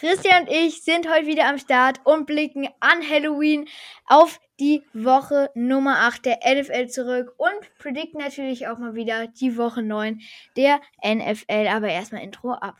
[0.00, 3.66] Christian und ich sind heute wieder am Start und blicken an Halloween
[4.06, 9.56] auf die Woche Nummer 8 der NFL zurück und predikten natürlich auch mal wieder die
[9.56, 10.20] Woche 9
[10.56, 11.68] der NFL.
[11.68, 12.76] Aber erstmal Intro ab.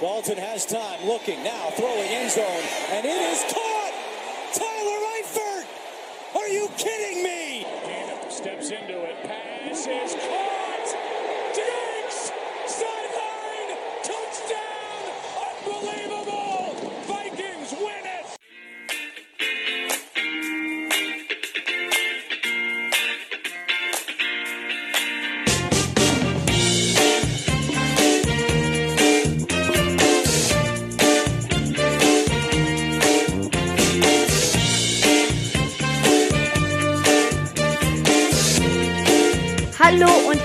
[0.00, 2.44] Dalton has time, looking now, throwing end zone,
[2.96, 3.92] and it is caught!
[4.52, 5.66] Tyler Eifert!
[6.36, 7.66] Are you kidding me?
[8.30, 10.47] steps into it, pass is caught!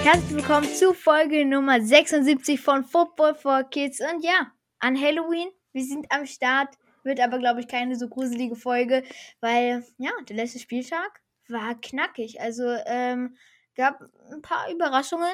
[0.03, 4.01] Herzlich willkommen zu Folge Nummer 76 von Football for Kids.
[4.01, 6.75] Und ja, an Halloween, wir sind am Start.
[7.03, 9.03] Wird aber, glaube ich, keine so gruselige Folge,
[9.39, 12.41] weil, ja, der letzte Spieltag war knackig.
[12.41, 13.37] Also, ähm,
[13.77, 15.33] gab ein paar Überraschungen.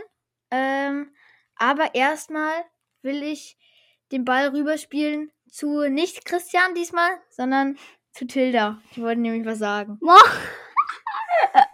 [0.52, 1.16] Ähm,
[1.56, 2.64] aber erstmal
[3.02, 3.58] will ich
[4.12, 7.80] den Ball rüberspielen zu nicht Christian diesmal, sondern
[8.12, 8.80] zu Tilda.
[8.96, 9.98] Die wollten nämlich was sagen.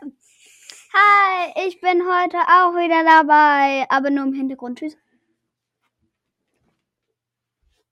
[0.97, 4.79] Hi, ich bin heute auch wieder dabei, aber nur im Hintergrund.
[4.79, 4.95] Tschüss.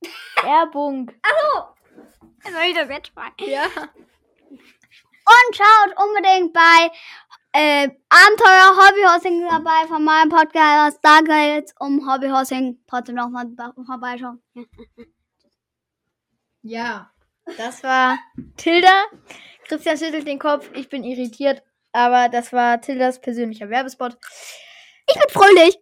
[0.42, 1.12] Werbung.
[2.46, 3.12] Jetzt war ich das jetzt.
[3.40, 3.66] Ja.
[5.26, 6.92] Und schaut unbedingt bei
[7.52, 11.00] äh, Abenteuer Hobbyhorsing dabei von meinem Podcast.
[11.02, 12.86] Da geht es um Hobbyhorsing.
[12.88, 13.48] Trotzdem nochmal
[13.86, 14.42] vorbeischauen.
[16.62, 17.12] Ja,
[17.58, 18.18] das war
[18.56, 19.04] Tilda.
[19.68, 20.72] Christian schüttelt den Kopf.
[20.74, 21.64] Ich bin irritiert.
[21.94, 24.18] Aber das war Tildas persönlicher Werbespot.
[25.08, 25.80] Ich bin fröhlich.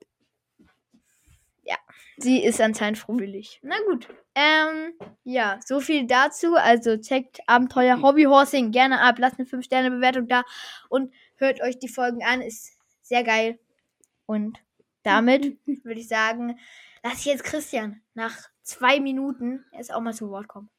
[2.21, 3.59] Sie ist anscheinend fröhlich.
[3.63, 4.07] Na gut.
[4.35, 6.55] Ähm, ja, so viel dazu.
[6.55, 9.15] Also checkt Abenteuer Hobbyhorsing gerne ab.
[9.17, 10.43] Lasst eine 5-Sterne-Bewertung da
[10.89, 12.41] und hört euch die Folgen an.
[12.41, 13.59] Ist sehr geil.
[14.27, 14.59] Und
[15.03, 16.59] damit würde ich sagen,
[17.03, 20.69] lass ich jetzt Christian nach zwei Minuten erst auch mal zu Wort kommen.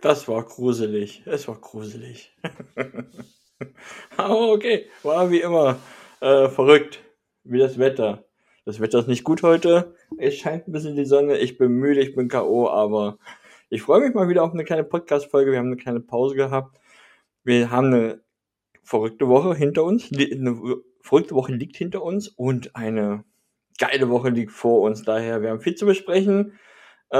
[0.00, 1.22] Das war gruselig.
[1.26, 2.36] Es war gruselig.
[4.16, 5.78] Aber okay, war wie immer
[6.20, 7.00] äh, verrückt.
[7.44, 8.24] Wie das Wetter.
[8.64, 9.94] Das Wetter ist nicht gut heute.
[10.16, 11.36] Es scheint ein bisschen die Sonne.
[11.38, 13.18] Ich bin müde, ich bin K.O., aber
[13.68, 15.50] ich freue mich mal wieder auf eine kleine Podcast-Folge.
[15.50, 16.80] Wir haben eine kleine Pause gehabt.
[17.42, 18.22] Wir haben eine
[18.82, 20.10] verrückte Woche hinter uns.
[20.12, 23.24] Eine verrückte Woche liegt hinter uns und eine
[23.78, 25.02] geile Woche liegt vor uns.
[25.02, 26.58] Daher, wir haben viel zu besprechen.
[27.10, 27.18] Äh,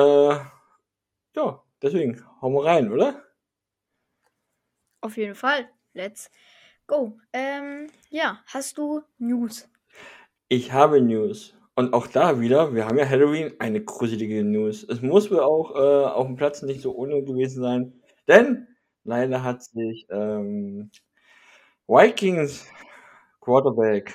[1.37, 3.23] ja, deswegen, hauen wir rein, oder?
[5.03, 5.69] Auf jeden Fall.
[5.95, 6.29] Let's
[6.89, 7.17] go.
[7.33, 9.69] Ähm, ja, hast du News?
[10.49, 11.55] Ich habe News.
[11.77, 14.85] Und auch da wieder, wir haben ja Halloween, eine gruselige News.
[14.89, 18.67] Es muss wohl auch äh, auf dem Platz nicht so ohne gewesen sein, denn
[19.05, 20.91] leider hat sich ähm,
[21.87, 22.69] Vikings
[23.41, 24.15] Quarterback,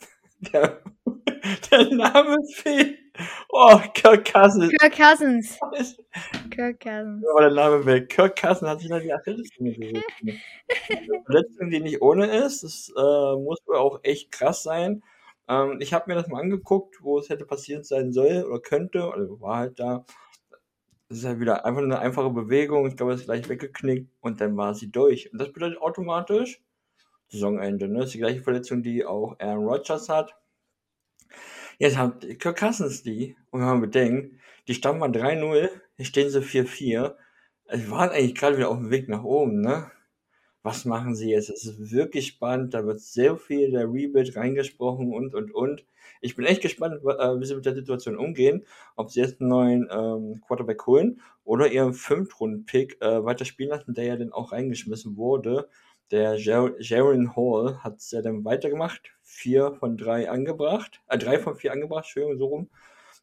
[0.52, 0.82] der,
[1.70, 3.01] der Name fehlt.
[3.50, 4.72] Oh, Kirk Cousins.
[4.78, 5.58] Kirk Cousins.
[6.50, 7.22] Kirk Cousins.
[7.22, 8.08] war der Name weg.
[8.08, 10.40] Kirk Cousins hat sich dann die Achillessehne gerissen.
[11.26, 12.62] Verletzung, die nicht ohne ist.
[12.62, 15.02] Das äh, muss wohl auch echt krass sein.
[15.48, 19.06] Ähm, ich habe mir das mal angeguckt, wo es hätte passiert sein soll oder könnte,
[19.08, 20.04] oder war halt da.
[21.08, 22.86] Das ist halt wieder einfach eine einfache Bewegung.
[22.86, 25.30] Ich glaube, es ist gleich weggeknickt und dann war sie durch.
[25.30, 26.62] Und das bedeutet automatisch
[27.28, 27.88] Saisonende.
[27.88, 27.98] Ne?
[27.98, 30.34] Das ist die gleiche Verletzung, die auch Aaron Rodgers hat.
[31.78, 34.34] Jetzt hat Kirk Cousins die, und wenn man bedenkt,
[34.68, 37.16] die standen mal 3-0, jetzt stehen sie 4-4.
[37.72, 39.90] Sie waren eigentlich gerade wieder auf dem Weg nach oben, ne?
[40.62, 41.50] Was machen sie jetzt?
[41.50, 45.84] Es ist wirklich spannend, da wird sehr viel der Rebuild reingesprochen und, und, und.
[46.20, 49.50] Ich bin echt gespannt, äh, wie sie mit der Situation umgehen, ob sie jetzt einen
[49.50, 54.52] neuen ähm, Quarterback holen oder ihren Fünftrunden-Pick äh, weiter spielen lassen, der ja dann auch
[54.52, 55.68] reingeschmissen wurde.
[56.12, 61.56] Der Jaron Hall hat es ja dann weitergemacht, vier von drei angebracht, äh, drei von
[61.56, 62.70] vier angebracht, Entschuldigung, so rum.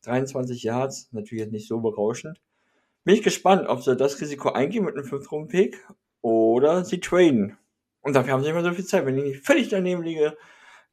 [0.03, 2.40] 23 Yards, natürlich jetzt nicht so berauschend.
[3.03, 5.78] Bin ich gespannt, ob sie das Risiko eingehen mit einem Fünftrunden-Pick
[6.22, 7.57] oder sie traden.
[8.01, 9.06] Und dafür haben sie immer so viel Zeit.
[9.06, 10.38] Wenn ich nicht völlig daneben liege,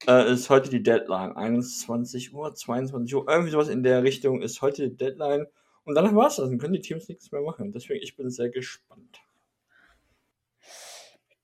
[0.06, 1.36] äh, ist heute die Deadline.
[1.36, 5.46] 21 Uhr, 22 Uhr, irgendwie sowas in der Richtung ist heute die Deadline.
[5.84, 6.48] Und danach war's das.
[6.48, 7.72] Dann können die Teams nichts mehr machen.
[7.72, 9.20] Deswegen, ich bin sehr gespannt.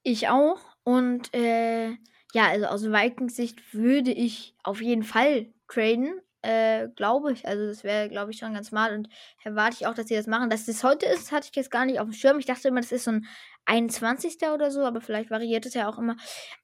[0.02, 0.60] Ich auch.
[0.84, 1.96] Und äh,
[2.32, 6.20] ja, also aus Vikings Sicht würde ich auf jeden Fall traden.
[6.44, 7.46] Äh, glaube ich.
[7.46, 8.92] Also das wäre, glaube ich, schon ganz mal.
[8.94, 9.08] Und
[9.44, 10.50] erwarte ich auch, dass sie das machen.
[10.50, 12.38] Dass das heute ist, hatte ich jetzt gar nicht auf dem Schirm.
[12.40, 13.28] Ich dachte immer, das ist so ein
[13.64, 14.38] 21.
[14.52, 16.16] oder so, aber vielleicht variiert es ja auch immer.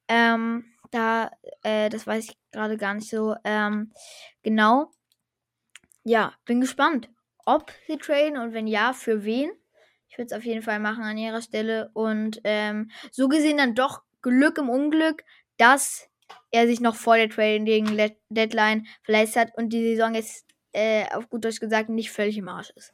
[0.09, 1.31] Ähm, da,
[1.63, 3.93] äh, das weiß ich gerade gar nicht so ähm,
[4.43, 4.91] genau.
[6.03, 7.09] Ja, bin gespannt,
[7.45, 9.51] ob sie traden und wenn ja, für wen.
[10.09, 11.91] Ich würde es auf jeden Fall machen an ihrer Stelle.
[11.93, 15.23] Und ähm, so gesehen dann doch Glück im Unglück,
[15.59, 16.09] dass
[16.51, 17.85] er sich noch vor der Trading
[18.29, 22.47] Deadline verletzt hat und die Saison jetzt äh, auf gut Deutsch gesagt nicht völlig im
[22.47, 22.93] Arsch ist.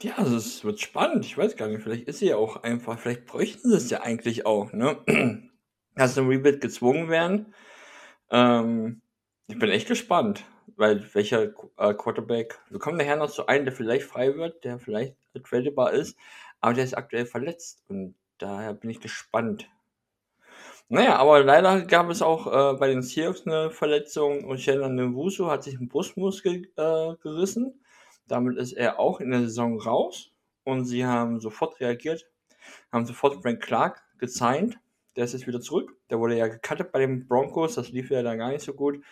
[0.00, 1.24] Ja, also es wird spannend.
[1.24, 4.02] Ich weiß gar nicht, vielleicht ist sie ja auch einfach, vielleicht bräuchten sie es ja
[4.02, 4.98] eigentlich auch, ne?
[5.94, 7.54] Dass ein Rebuild gezwungen werden.
[8.30, 9.02] Ähm,
[9.46, 10.44] ich bin echt gespannt,
[10.76, 14.78] weil welcher äh, Quarterback, wir kommen nachher noch zu einem, der vielleicht frei wird, der
[14.78, 16.16] vielleicht tradable ist,
[16.60, 19.68] aber der ist aktuell verletzt und daher bin ich gespannt.
[20.94, 25.46] Naja, aber leider gab es auch äh, bei den Seahawks eine Verletzung und Shannon Nwusu
[25.46, 27.82] hat sich einen Brustmuskel äh, gerissen.
[28.28, 30.32] Damit ist er auch in der Saison raus
[30.64, 32.26] und sie haben sofort reagiert,
[32.92, 34.76] haben sofort Frank Clark gezeigt.
[35.16, 35.96] Der ist jetzt wieder zurück.
[36.10, 39.02] Der wurde ja gecuttet bei den Broncos, das lief ja da gar nicht so gut.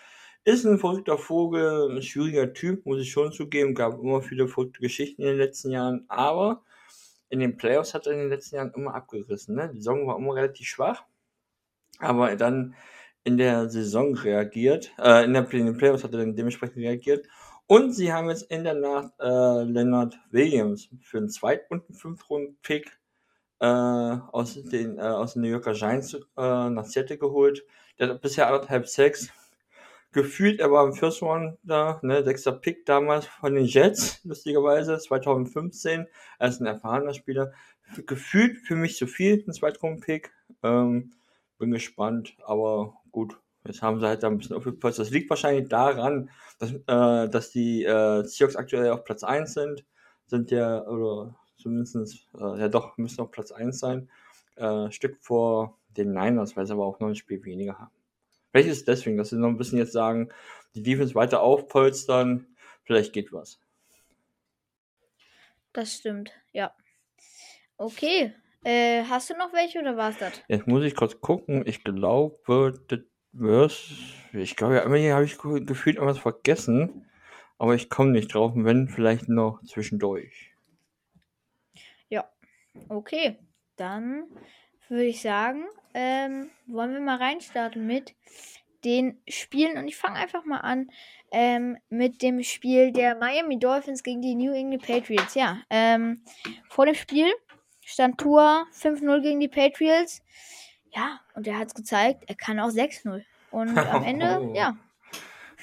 [0.44, 3.74] Ist ein verrückter Vogel, ein schwieriger Typ, muss ich schon zugeben.
[3.74, 6.62] Gab immer viele verrückte Geschichten in den letzten Jahren, aber
[7.30, 9.54] in den Playoffs hat er in den letzten Jahren immer abgerissen.
[9.54, 9.70] Ne?
[9.72, 11.04] Die Saison war immer relativ schwach,
[12.00, 12.74] aber dann
[13.24, 17.26] in der Saison reagiert, äh, in, der, in den Playoffs hat er dann dementsprechend reagiert
[17.70, 21.96] und sie haben jetzt in der Nacht äh, Leonard Williams für einen Zweit- und einen
[21.96, 22.98] Fünftrunden-Pick
[23.60, 27.64] äh, aus, den, äh, aus den New Yorker Giants äh, nach Seattle geholt.
[27.98, 29.30] Der hat bisher anderthalb Sex.
[30.10, 34.98] Gefühlt, er war im First One da, ne, sechster Pick damals von den Jets, lustigerweise,
[34.98, 36.08] 2015.
[36.40, 37.52] Er ist ein erfahrener Spieler.
[38.06, 40.32] Gefühlt für mich zu viel, ein Zweitrunden-Pick.
[40.64, 41.12] Ähm,
[41.60, 44.98] bin gespannt, aber gut, Jetzt haben sie halt da ein bisschen aufgepasst.
[44.98, 49.84] Das liegt wahrscheinlich daran, dass, äh, dass die äh, Seahawks aktuell auf Platz 1 sind.
[50.26, 54.08] Sind ja, oder zumindest, äh, ja doch, müssen auf Platz 1 sein.
[54.56, 57.92] Äh, Stück vor den Niners, weil sie aber auch noch ein Spiel weniger haben.
[58.50, 60.30] Vielleicht ist es deswegen, dass sie noch ein bisschen jetzt sagen,
[60.74, 62.46] die Defense weiter aufpolstern,
[62.84, 63.60] vielleicht geht was.
[65.72, 66.74] Das stimmt, ja.
[67.76, 68.34] Okay.
[68.62, 70.42] Äh, hast du noch welche oder war es das?
[70.48, 71.62] Jetzt muss ich kurz gucken.
[71.66, 73.00] Ich glaube, das
[73.32, 73.90] was?
[74.32, 77.08] Ich glaube, ja, irgendwie habe ich gefühlt irgendwas vergessen,
[77.58, 80.52] aber ich komme nicht drauf, wenn vielleicht noch zwischendurch.
[82.08, 82.28] Ja,
[82.88, 83.38] okay.
[83.76, 84.24] Dann
[84.88, 85.64] würde ich sagen,
[85.94, 88.14] ähm, wollen wir mal reinstarten mit
[88.84, 90.90] den Spielen und ich fange einfach mal an
[91.32, 95.34] ähm, mit dem Spiel der Miami Dolphins gegen die New England Patriots.
[95.34, 96.22] Ja, ähm,
[96.68, 97.26] vor dem Spiel
[97.90, 100.22] stand Tour 5-0 gegen die Patriots.
[100.92, 103.24] Ja, und er hat es gezeigt, er kann auch 6-0.
[103.50, 104.54] Und am Ende, oh.
[104.54, 104.76] ja,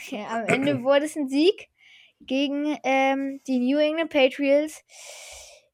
[0.10, 1.70] ja, am Ende wurde es ein Sieg
[2.22, 4.84] gegen ähm, die New England Patriots.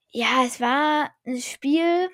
[0.09, 2.09] Ja, es war ein Spiel.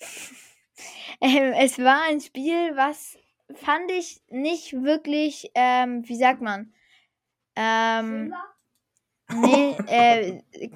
[1.20, 3.18] ähm, es war ein Spiel, was
[3.54, 6.72] fand ich nicht wirklich, ähm, wie sagt man?
[7.56, 8.32] Ähm,
[9.32, 10.42] nee, äh,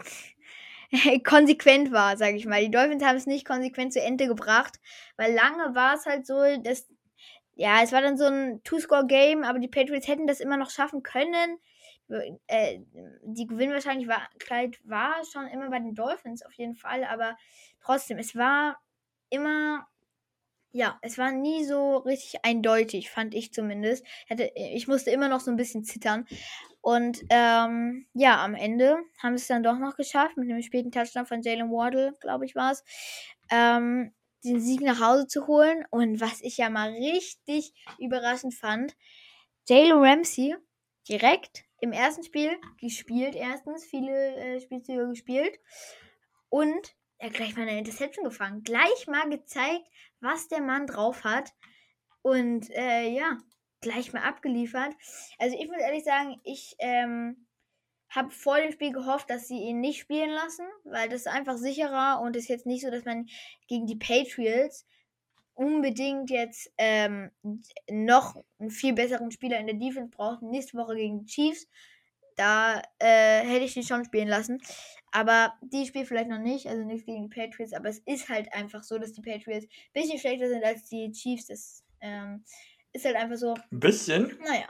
[1.24, 2.62] konsequent war, sag ich mal.
[2.62, 4.78] Die Dolphins haben es nicht konsequent zu Ende gebracht,
[5.16, 6.88] weil lange war es halt so, dass
[7.54, 11.02] ja, es war dann so ein Two-Score-Game, aber die Patriots hätten das immer noch schaffen
[11.02, 11.58] können.
[12.46, 12.80] Äh,
[13.24, 17.36] die Gewinnwahrscheinlichkeit war schon immer bei den Dolphins auf jeden Fall, aber
[17.82, 18.78] trotzdem, es war
[19.30, 19.86] immer,
[20.72, 24.04] ja, es war nie so richtig eindeutig, fand ich zumindest.
[24.54, 26.26] Ich musste immer noch so ein bisschen zittern.
[26.82, 30.90] Und ähm, ja, am Ende haben sie es dann doch noch geschafft mit einem späten
[30.90, 32.84] Touchdown von Jalen Wardle, glaube ich, war es.
[33.50, 34.12] Ähm,
[34.44, 35.84] den Sieg nach Hause zu holen.
[35.90, 38.96] Und was ich ja mal richtig überraschend fand,
[39.68, 40.56] Jalen Ramsey
[41.08, 45.58] direkt im ersten Spiel gespielt, erstens viele äh, Spielzüge gespielt
[46.48, 48.64] und er hat gleich mal eine Interception gefangen.
[48.64, 49.86] Gleich mal gezeigt,
[50.20, 51.52] was der Mann drauf hat.
[52.20, 53.38] Und äh, ja,
[53.82, 54.94] gleich mal abgeliefert.
[55.38, 57.46] Also ich muss ehrlich sagen, ich ähm,
[58.08, 61.56] habe vor dem Spiel gehofft, dass sie ihn nicht spielen lassen, weil das ist einfach
[61.56, 63.28] sicherer und ist jetzt nicht so, dass man
[63.68, 64.86] gegen die Patriots
[65.54, 67.30] unbedingt jetzt ähm,
[67.90, 70.42] noch einen viel besseren Spieler in der Defense braucht.
[70.42, 71.68] Nächste Woche gegen die Chiefs.
[72.36, 74.62] Da äh, hätte ich die schon spielen lassen.
[75.10, 77.74] Aber die spielt vielleicht noch nicht, also nichts gegen die Patriots.
[77.74, 81.12] Aber es ist halt einfach so, dass die Patriots ein bisschen schlechter sind als die
[81.12, 81.46] Chiefs.
[81.46, 82.44] Das ähm,
[82.92, 83.54] ist halt einfach so.
[83.54, 84.38] Ein bisschen?
[84.44, 84.68] Naja.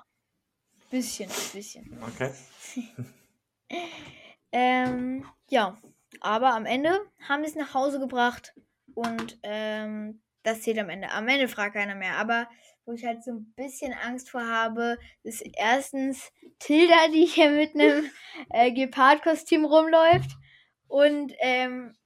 [0.91, 1.99] Bisschen, bisschen.
[2.03, 2.33] Okay.
[4.53, 5.79] ähm, ja,
[6.21, 8.55] aber am Ende haben sie es nach Hause gebracht
[8.95, 11.11] und ähm, das zählt am Ende.
[11.11, 12.49] Am Ende fragt keiner mehr, aber
[12.85, 17.75] wo ich halt so ein bisschen Angst vor habe, ist erstens Tilda, die hier mit
[17.75, 18.11] einem
[18.51, 20.31] äh, Gepard-Kostüm rumläuft
[20.89, 22.02] und ähm, äh,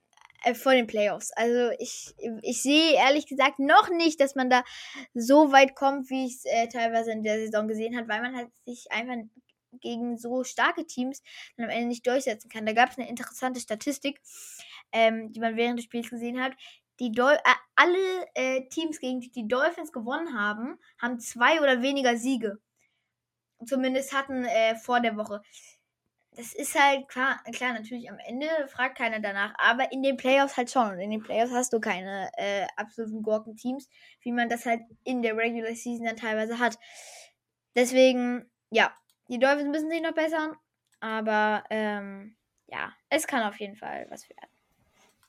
[0.54, 1.32] vor den Playoffs.
[1.32, 4.62] Also ich, ich sehe ehrlich gesagt noch nicht, dass man da
[5.14, 8.36] so weit kommt, wie ich es äh, teilweise in der Saison gesehen habe, weil man
[8.36, 9.16] halt sich einfach
[9.80, 11.22] gegen so starke Teams
[11.56, 12.66] dann am Ende nicht durchsetzen kann.
[12.66, 14.20] Da gab es eine interessante Statistik,
[14.92, 16.52] ähm, die man während des Spiels gesehen hat.
[17.00, 21.82] Die Dol äh, alle äh, Teams, gegen die die Dolphins gewonnen haben, haben zwei oder
[21.82, 22.58] weniger Siege.
[23.64, 25.42] Zumindest hatten äh, vor der Woche
[26.36, 30.56] das ist halt klar, klar, natürlich am Ende fragt keiner danach, aber in den Playoffs
[30.56, 30.90] halt schon.
[30.90, 33.88] Und in den Playoffs hast du keine äh, absoluten Gurken-Teams,
[34.20, 36.78] wie man das halt in der Regular Season dann teilweise hat.
[37.74, 38.92] Deswegen, ja,
[39.28, 40.54] die Dolphins müssen sich noch bessern,
[41.00, 44.50] aber ähm, ja, es kann auf jeden Fall was werden.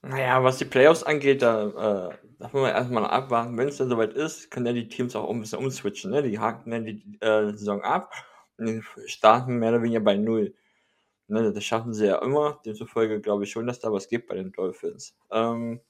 [0.02, 3.58] Naja, was die Playoffs angeht, da äh, darf man erstmal abwarten.
[3.58, 6.12] Wenn es dann soweit ist, können ja die Teams auch ein bisschen umswitchen.
[6.12, 6.22] Ne?
[6.22, 8.12] Die haken dann die äh, Saison ab
[8.58, 10.54] und starten mehr oder weniger bei Null.
[11.30, 12.62] Ne, das schaffen sie ja immer.
[12.66, 15.16] Demzufolge glaube ich schon, dass da was gibt bei den Dolphins.
[15.32, 15.82] Ähm,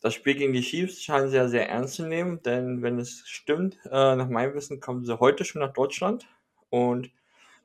[0.00, 3.22] das Spiel gegen die Chiefs scheinen sie ja sehr ernst zu nehmen, denn wenn es
[3.26, 6.26] stimmt, äh, nach meinem Wissen kommen sie heute schon nach Deutschland
[6.70, 7.10] und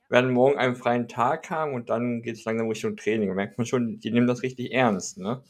[0.09, 3.33] werden morgen einen freien Tag haben und dann geht es langsam Richtung Training.
[3.33, 5.17] Merkt man schon, die nehmen das richtig ernst.
[5.17, 5.43] Ne?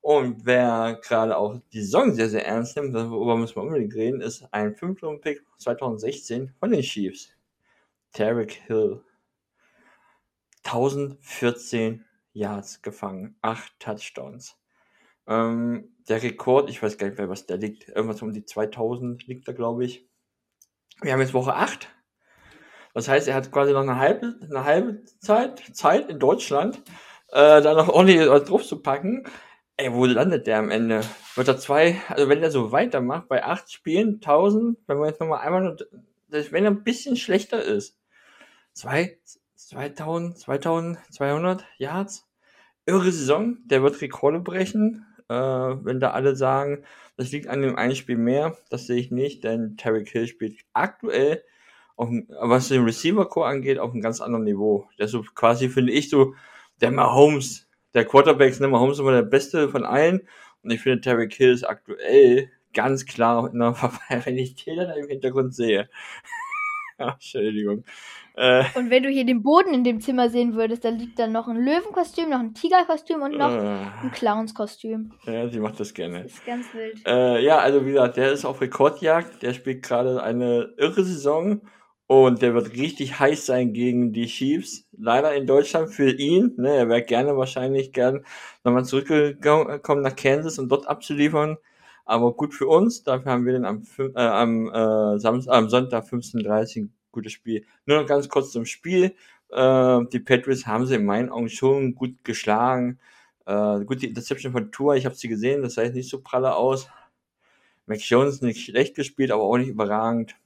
[0.00, 4.20] Und wer gerade auch die Saison sehr, sehr ernst nimmt, darüber müssen wir unbedingt reden,
[4.20, 7.30] ist ein 5 pick 2016 von den Chiefs.
[8.12, 9.02] Tarek Hill.
[10.64, 14.56] 1014 Yards gefangen, 8 Touchdowns.
[15.26, 19.26] Ähm, der Rekord, ich weiß gar nicht mehr, was der liegt, irgendwas um die 2000
[19.26, 20.08] liegt da, glaube ich.
[21.00, 21.88] Wir haben jetzt Woche 8.
[22.92, 26.82] Das heißt, er hat quasi noch eine halbe, eine halbe Zeit, Zeit in Deutschland,
[27.28, 29.24] äh, da noch ordentlich was drauf zu packen.
[29.76, 31.00] Ey, wo landet der am Ende?
[31.34, 35.20] Wird er zwei, also wenn er so weitermacht, bei 8 Spielen, 1000, wenn wir jetzt
[35.20, 35.76] nochmal einmal,
[36.28, 37.98] wenn er ein bisschen schlechter ist,
[38.72, 39.18] zwei,
[39.68, 42.26] 2000, 2200 Yards.
[42.86, 45.06] Irre Saison, der wird Rekorde brechen.
[45.28, 46.84] Äh, wenn da alle sagen,
[47.16, 50.60] das liegt an dem einen Spiel mehr, das sehe ich nicht, denn Terry Hill spielt
[50.74, 51.42] aktuell,
[51.96, 54.88] auf, was den Receiver-Core angeht, auf einem ganz anderen Niveau.
[54.98, 56.34] Der ist so quasi, finde ich, so
[56.80, 60.28] der Mahomes, der Quarterback, ne, Mahomes ist immer der Beste von allen.
[60.62, 63.74] Und ich finde, Terry Hill ist aktuell ganz klar in der
[64.24, 65.88] wenn ich den da im Hintergrund sehe.
[66.98, 67.84] Entschuldigung.
[68.36, 71.30] Äh, und wenn du hier den Boden in dem Zimmer sehen würdest, da liegt dann
[71.30, 75.12] noch ein Löwenkostüm, noch ein Tigerkostüm und noch äh, ein Clownskostüm.
[75.24, 76.24] Ja, sie macht das gerne.
[76.24, 77.06] Das ist ganz wild.
[77.06, 81.60] Äh, ja, also wie gesagt, der ist auf Rekordjagd, der spielt gerade eine irre Saison
[82.08, 84.88] und der wird richtig heiß sein gegen die Chiefs.
[84.98, 86.54] Leider in Deutschland für ihn.
[86.56, 88.24] Ne, er wäre gerne wahrscheinlich gern
[88.64, 91.56] nochmal zurückgekommen nach Kansas und dort abzuliefern.
[92.04, 96.04] Aber gut für uns, dafür haben wir den am, äh, am, äh, Samstag, am Sonntag
[96.04, 97.64] 15.30 gutes Spiel.
[97.86, 99.14] Nur noch ganz kurz zum Spiel.
[99.50, 102.98] Äh, die Patriots haben sie in meinen Augen schon gut geschlagen.
[103.46, 106.20] Äh, gut, die Interception von Tour, ich habe sie gesehen, das sah jetzt nicht so
[106.20, 106.88] pralle aus.
[107.86, 110.36] Mac Jones nicht schlecht gespielt, aber auch nicht überragend.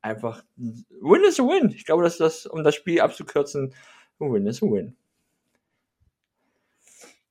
[0.00, 1.70] Einfach, Win is a Win.
[1.70, 3.74] Ich glaube, dass das, um das Spiel abzukürzen,
[4.18, 4.96] Win is a Win.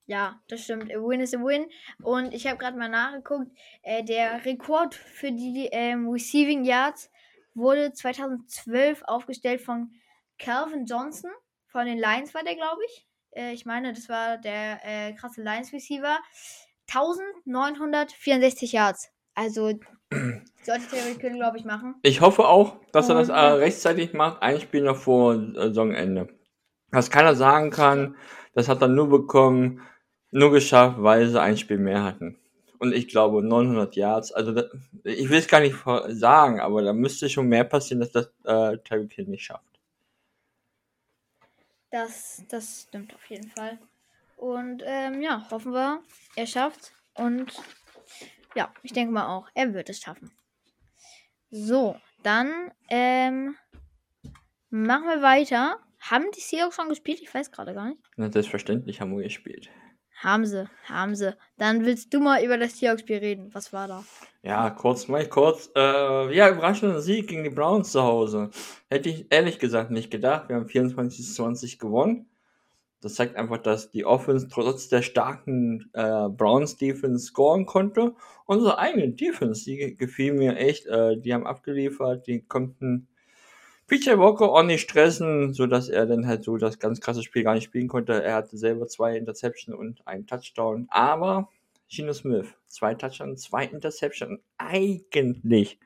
[0.08, 0.90] Ja, das stimmt.
[0.90, 1.66] A win is a win.
[2.02, 3.50] Und ich habe gerade mal nachgeguckt.
[3.82, 7.10] Äh, der Rekord für die ähm, Receiving Yards
[7.58, 9.92] wurde 2012 aufgestellt von
[10.38, 11.30] Calvin Johnson.
[11.66, 13.06] Von den Lions war der, glaube ich.
[13.32, 16.18] Äh, ich meine, das war der äh, krasse Lions Receiver.
[16.88, 19.10] 1964 Yards.
[19.34, 19.72] Also
[20.62, 21.96] sollte Terry Kill, glaube ich, machen.
[22.02, 24.42] Ich hoffe auch, dass er das äh, rechtzeitig macht.
[24.42, 26.28] Ein Spiel noch vor äh, Saisonende.
[26.90, 28.16] Was keiner sagen kann,
[28.54, 29.82] das hat er nur bekommen,
[30.30, 32.38] nur geschafft, weil sie ein Spiel mehr hatten
[32.78, 34.32] und ich glaube 900 Yards.
[34.32, 34.66] Also das,
[35.04, 35.76] ich will es gar nicht
[36.08, 39.64] sagen, aber da müsste schon mehr passieren, dass das äh, Tyreek Hill nicht schafft.
[41.90, 43.78] Das, das stimmt auf jeden Fall.
[44.36, 46.00] Und ähm, ja, hoffen wir,
[46.36, 46.92] er schafft.
[47.14, 47.52] Und
[48.54, 50.30] ja, ich denke mal auch, er wird es schaffen.
[51.50, 53.56] So, dann ähm,
[54.70, 55.78] machen wir weiter.
[56.00, 57.20] Haben die Seahawks schon gespielt?
[57.20, 58.00] Ich weiß gerade gar nicht.
[58.16, 59.68] Na, selbstverständlich haben wir gespielt.
[60.20, 61.36] Haben sie, haben sie.
[61.58, 63.54] Dann willst du mal über das Seahawks-Spiel reden.
[63.54, 64.04] Was war da?
[64.42, 65.70] Ja, kurz, mal kurz.
[65.76, 68.50] Äh, ja, überraschender Sieg gegen die Browns zu Hause.
[68.88, 70.48] Hätte ich ehrlich gesagt nicht gedacht.
[70.48, 72.26] Wir haben 24 20 gewonnen.
[73.00, 78.14] Das zeigt einfach, dass die Offense trotz der starken äh, Browns-Defense scoren konnte.
[78.44, 80.86] Unsere eigene Defense, die gefiel mir echt.
[80.86, 83.06] Äh, die haben abgeliefert, die konnten
[83.88, 87.54] PJ Walker nicht stressen, so dass er dann halt so das ganz krasse Spiel gar
[87.54, 88.22] nicht spielen konnte.
[88.22, 90.86] Er hatte selber zwei Interception und einen Touchdown.
[90.90, 91.48] Aber
[91.88, 94.40] Gino Smith, zwei Touchdown, zwei Interception.
[94.58, 95.78] Eigentlich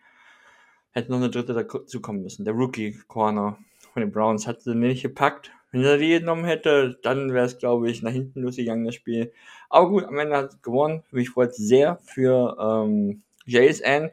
[0.91, 2.45] hätte noch eine dritte dazu kommen müssen.
[2.45, 3.57] Der Rookie Corner
[3.93, 5.53] von den Browns hat sie nicht gepackt.
[5.71, 9.33] Wenn er die genommen hätte, dann wäre es, glaube ich, nach hinten losgegangen, das Spiel.
[9.71, 11.05] Aber gut, am Ende hat es gewonnen.
[11.13, 14.11] Mich freut sehr für ähm, JSN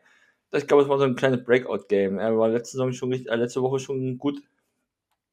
[0.51, 2.19] ich glaube, es war so ein kleines Breakout-Game.
[2.19, 4.41] Er war letzte, Saison schon, äh, letzte Woche schon gut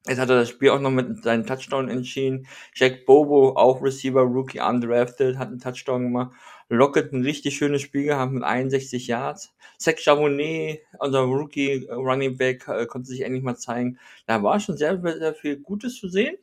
[0.07, 2.47] Jetzt hat er das Spiel auch noch mit seinem Touchdown entschieden.
[2.73, 6.31] Jack Bobo, auch Receiver, Rookie, undrafted, hat einen Touchdown gemacht.
[6.69, 9.53] Lockett ein richtig schönes Spiel gehabt mit 61 Yards.
[9.77, 13.99] Zach Chavonet, unser Rookie äh, Running Back, äh, konnte sich endlich mal zeigen.
[14.27, 16.37] Da war schon sehr, sehr viel Gutes zu sehen.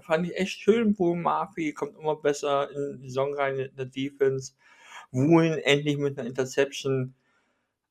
[0.00, 0.94] Fand ich echt schön.
[0.94, 4.52] Bo Murphy kommt immer besser in die Saison rein in der Defense.
[5.10, 7.14] Woolen endlich mit einer Interception.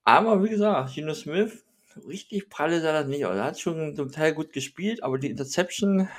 [0.04, 1.64] Aber wie gesagt, Gino Smith,
[2.08, 3.36] richtig pralle sah das nicht aus.
[3.36, 6.10] Er hat schon zum Teil gut gespielt, aber die Interception,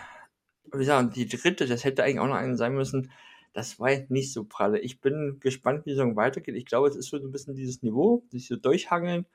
[0.72, 3.10] wie gesagt, die dritte, das hätte eigentlich auch noch eine sein müssen,
[3.52, 4.80] das war nicht so pralle.
[4.80, 6.56] Ich bin gespannt, wie die Saison weitergeht.
[6.56, 9.26] Ich glaube, es ist so ein bisschen dieses Niveau, sich so durchhangeln.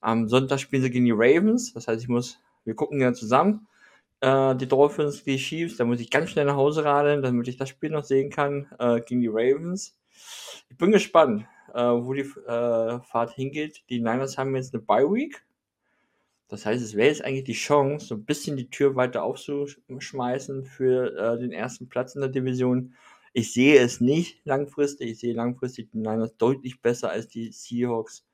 [0.00, 1.72] Am Sonntag spielen sie gegen die Ravens.
[1.74, 3.66] Das heißt, ich muss, wir gucken ja zusammen.
[4.20, 7.56] Äh, die Dolphins, die Chiefs, da muss ich ganz schnell nach Hause radeln, damit ich
[7.56, 9.98] das Spiel noch sehen kann, äh, gegen die Ravens.
[10.68, 13.84] Ich bin gespannt, äh, wo die äh, Fahrt hingeht.
[13.88, 15.44] Die Niners haben jetzt eine Bye Week.
[16.48, 20.64] Das heißt, es wäre jetzt eigentlich die Chance, so ein bisschen die Tür weiter aufzuschmeißen
[20.64, 22.94] für äh, den ersten Platz in der Division.
[23.32, 25.10] Ich sehe es nicht langfristig.
[25.10, 28.24] Ich sehe langfristig die Niners deutlich besser als die Seahawks.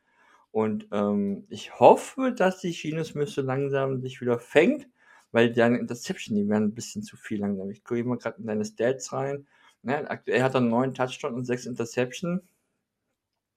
[0.51, 4.87] Und ähm, ich hoffe, dass die Chino Smith so langsam sich wieder fängt,
[5.33, 7.71] weil deine Interception, die werden ein bisschen zu viel langsam.
[7.71, 9.47] Ich gucke mal gerade in deine Stats rein.
[9.83, 12.43] Ne, aktuell hat er neun Touchdowns und sechs Interception.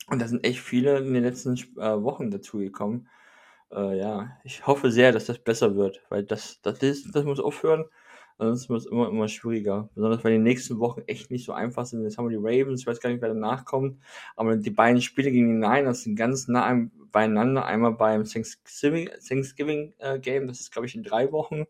[0.08, 3.08] Und da sind echt viele in den letzten äh, Wochen dazugekommen.
[3.72, 7.40] Äh, ja, ich hoffe sehr, dass das besser wird, weil das, das, ist, das muss
[7.40, 7.86] aufhören.
[8.38, 9.90] Sonst wird es immer, immer schwieriger.
[9.96, 12.04] Besonders weil die nächsten Wochen echt nicht so einfach sind.
[12.04, 13.98] Jetzt haben wir die Ravens, ich weiß gar nicht, wer danach kommt.
[14.36, 16.76] Aber die beiden Spiele gegen die Niners sind ganz nah
[17.12, 17.66] beieinander.
[17.66, 21.66] Einmal beim Thanksgiving, Thanksgiving äh, das ist, glaube ich, in drei Wochen.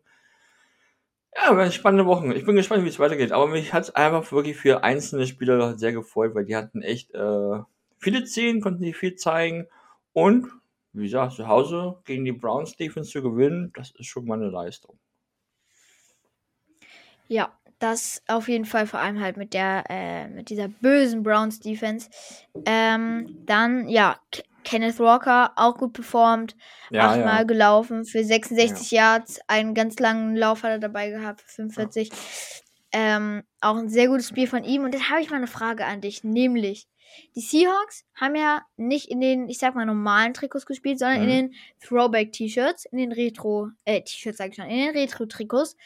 [1.36, 2.32] Ja, spannende Wochen.
[2.32, 3.32] Ich bin gespannt, wie es weitergeht.
[3.32, 7.12] Aber mich hat es einfach wirklich für einzelne Spieler sehr gefreut, weil die hatten echt
[7.14, 7.60] äh,
[7.98, 9.66] viele Szenen, konnten sich viel zeigen.
[10.12, 10.46] Und,
[10.92, 14.50] wie gesagt, zu Hause gegen die Browns Defense zu gewinnen, das ist schon mal eine
[14.50, 14.98] Leistung.
[17.28, 21.60] Ja, das auf jeden Fall, vor allem halt mit der, äh, mit dieser bösen Browns
[21.60, 22.08] Defense.
[22.64, 24.18] Ähm, dann, ja,
[24.66, 26.56] Kenneth Walker auch gut performt.
[26.90, 27.42] Ja, achtmal ja.
[27.44, 29.12] gelaufen für 66 ja.
[29.12, 29.40] Yards.
[29.46, 32.10] Einen ganz langen Lauf hat er dabei gehabt für 45.
[32.90, 34.82] Ähm, auch ein sehr gutes Spiel von ihm.
[34.82, 36.88] Und jetzt habe ich mal eine Frage an dich, nämlich.
[37.36, 41.28] Die Seahawks haben ja nicht in den, ich sag mal, normalen Trikots gespielt, sondern mhm.
[41.28, 41.54] in den
[41.86, 45.76] Throwback-T-Shirts, in den Retro, äh, T-Shirts sag ich schon, in den Retro-Trikots.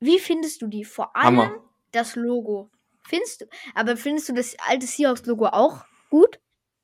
[0.00, 0.84] Wie findest du die?
[0.84, 1.64] Vor allem Hammer.
[1.92, 2.68] das Logo.
[3.08, 3.46] Findest du?
[3.74, 6.38] Aber findest du das alte Seahawks-Logo auch gut?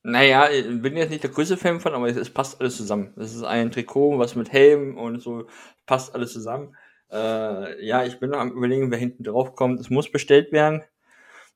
[0.09, 3.13] Naja, ich bin jetzt nicht der größte Fan von, aber es, es passt alles zusammen.
[3.17, 5.47] Es ist ein Trikot, was mit Helm und so,
[5.85, 6.77] passt alles zusammen.
[7.11, 9.81] Äh, ja, ich bin noch am überlegen, wer hinten drauf kommt.
[9.81, 10.81] Es muss bestellt werden.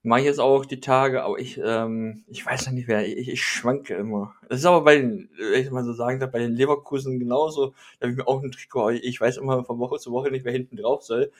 [0.03, 3.29] Mache ich jetzt auch die Tage, aber ich, ähm, ich weiß noch nicht wer, ich,
[3.29, 4.35] ich schwanke immer.
[4.49, 7.73] Das ist aber bei den, wenn ich mal so sagen darf, bei den Leverkusen genauso.
[7.99, 10.43] Da habe ich mir auch ein Trikot, ich weiß immer von Woche zu Woche nicht,
[10.43, 11.31] wer hinten drauf soll.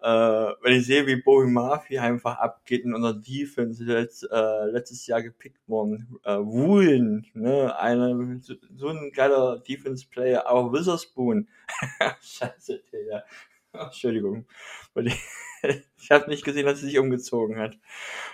[0.00, 5.06] Äh, wenn ich sehe, wie Bowie Murphy einfach abgeht in unserer Defense, letzt, äh, letztes
[5.06, 11.48] Jahr gepickt worden, äh, Woolen, ne, eine, so, so ein geiler Defense-Player, aber Witherspoon,
[12.20, 13.24] scheiße, Digga.
[13.72, 14.46] Entschuldigung.
[14.94, 15.20] ich
[16.10, 17.78] habe nicht gesehen, dass sie sich umgezogen hat.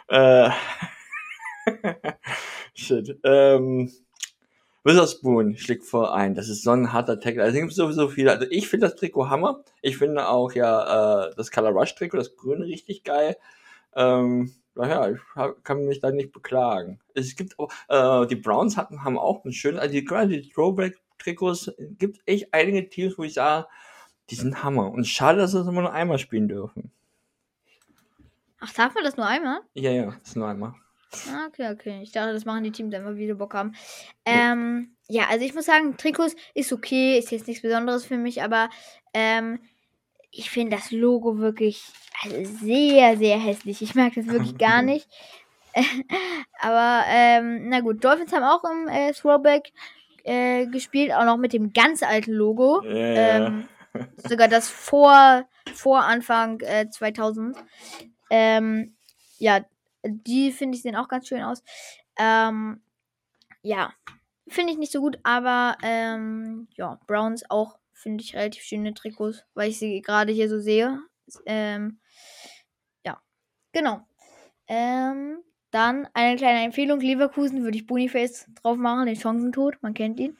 [0.08, 0.50] Äh,
[2.74, 3.18] Shit.
[3.24, 3.90] Ähm,
[4.84, 6.34] Witherspoon schlägt vor ein.
[6.34, 7.42] Das ist so ein harter Tackle.
[7.42, 8.32] Also es gibt sowieso viele.
[8.32, 9.64] Also ich finde das Trikot Hammer.
[9.80, 13.36] Ich finde auch ja äh, das Color Rush Trikot, das Grüne, richtig geil.
[13.94, 16.98] Ähm, naja, ich hab, kann mich da nicht beklagen.
[17.14, 20.48] Es gibt auch, äh, die Browns hatten, haben auch einen schönen, also die, gerade die
[20.48, 23.68] Throwback Trikots, gibt echt einige Teams, wo ich sage,
[24.30, 24.90] die sind Hammer.
[24.90, 26.90] Und schade, dass sie das immer nur einmal spielen dürfen.
[28.60, 29.60] Ach, darf man das nur einmal?
[29.74, 30.74] Ja, ja, das ist nur einmal.
[31.30, 32.00] Ah, okay, okay.
[32.02, 33.74] Ich dachte, das machen die Teams einfach, wie sie Bock haben.
[34.24, 38.42] Ähm, ja, also ich muss sagen, Trikots ist okay, ist jetzt nichts Besonderes für mich,
[38.42, 38.70] aber
[39.14, 39.60] ähm,
[40.30, 41.82] ich finde das Logo wirklich
[42.22, 43.82] also sehr, sehr hässlich.
[43.82, 45.08] Ich mag das wirklich gar nicht.
[46.60, 49.72] aber, ähm, na gut, Dolphins haben auch im äh, Throwback
[50.24, 52.82] äh, gespielt, auch noch mit dem ganz alten Logo.
[52.84, 53.46] Yeah.
[53.46, 53.68] Ähm,
[54.16, 55.44] sogar das vor,
[55.74, 57.56] vor Anfang äh, 2000.
[58.30, 58.94] Ähm,
[59.38, 59.60] ja,
[60.04, 61.62] die finde ich sehen auch ganz schön aus.
[62.18, 62.82] Ähm,
[63.62, 63.92] ja,
[64.48, 69.44] finde ich nicht so gut, aber ähm, ja, Browns auch finde ich relativ schöne Trikots,
[69.54, 70.98] weil ich sie gerade hier so sehe.
[71.46, 72.00] Ähm,
[73.04, 73.20] ja,
[73.72, 74.00] genau.
[74.66, 75.38] Ähm,
[75.70, 80.36] dann eine kleine Empfehlung: Leverkusen würde ich Boniface drauf machen, den Chancentod, man kennt ihn.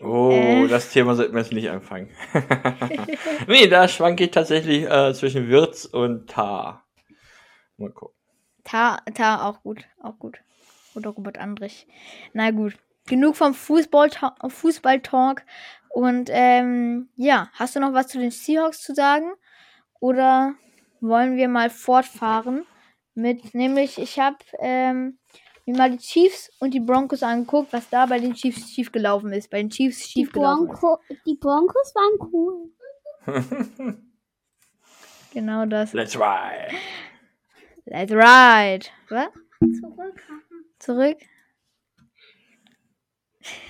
[0.00, 0.68] Oh, äh.
[0.68, 2.10] das Thema sollten wir jetzt nicht anfangen.
[3.48, 6.86] nee, da schwanke ich tatsächlich äh, zwischen Wirtz und Tar.
[7.78, 8.15] Mal gucken.
[8.66, 10.38] Tar, Tar auch gut, auch gut.
[10.94, 11.86] Oder Robert Andrich.
[12.32, 12.74] Na gut,
[13.06, 14.50] genug vom Fußball-Talk.
[14.50, 15.00] Fußball
[15.90, 19.32] Und ähm, ja, hast du noch was zu den Seahawks zu sagen?
[20.00, 20.54] Oder
[21.00, 22.66] wollen wir mal fortfahren
[23.14, 25.18] mit, nämlich ich habe ähm,
[25.64, 29.32] mir mal die Chiefs und die Broncos angeguckt, was da bei den Chiefs schief gelaufen
[29.32, 29.50] ist.
[29.50, 31.24] Bei den Chiefs schief gelaufen ist.
[31.26, 32.70] Die Broncos waren cool.
[35.36, 35.92] Genau das.
[35.92, 36.74] Let's ride.
[37.88, 38.86] Let's ride.
[39.10, 39.28] Was?
[39.80, 40.22] Zurück.
[40.80, 41.18] Zurück?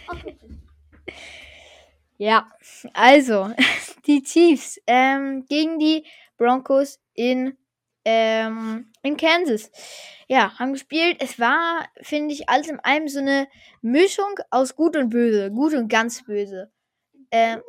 [0.08, 0.38] Okay.
[2.16, 2.50] Ja,
[2.94, 3.50] also
[4.06, 6.06] die Chiefs ähm, gegen die
[6.38, 7.58] Broncos in,
[8.06, 9.70] ähm, in Kansas.
[10.28, 11.18] Ja, haben gespielt.
[11.20, 13.48] Es war, finde ich, alles in allem so eine
[13.82, 15.50] Mischung aus gut und böse.
[15.50, 16.72] Gut und ganz böse.
[17.30, 17.60] Ähm,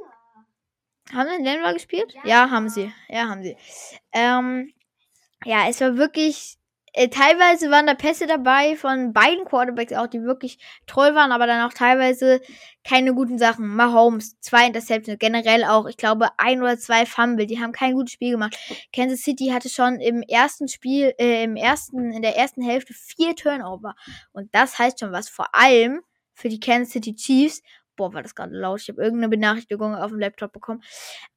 [1.12, 2.14] haben sie in Denver gespielt?
[2.24, 2.94] Ja, haben sie.
[3.10, 3.58] Ja, haben sie.
[4.14, 4.72] Ähm,
[5.46, 6.56] ja, es war wirklich.
[6.94, 11.46] Äh, teilweise waren da Pässe dabei von beiden Quarterbacks auch, die wirklich toll waren, aber
[11.46, 12.42] dann auch teilweise
[12.84, 13.68] keine guten Sachen.
[13.68, 18.14] Mahomes, zwei Interceptions, generell auch, ich glaube, ein oder zwei Fumble, die haben kein gutes
[18.14, 18.58] Spiel gemacht.
[18.92, 23.36] Kansas City hatte schon im ersten Spiel, äh, im ersten, in der ersten Hälfte vier
[23.36, 23.94] Turnover.
[24.32, 26.02] Und das heißt schon was, vor allem
[26.34, 27.62] für die Kansas City Chiefs.
[27.98, 28.80] Boah, war das gerade laut.
[28.82, 30.82] Ich habe irgendeine Benachrichtigung auf dem Laptop bekommen.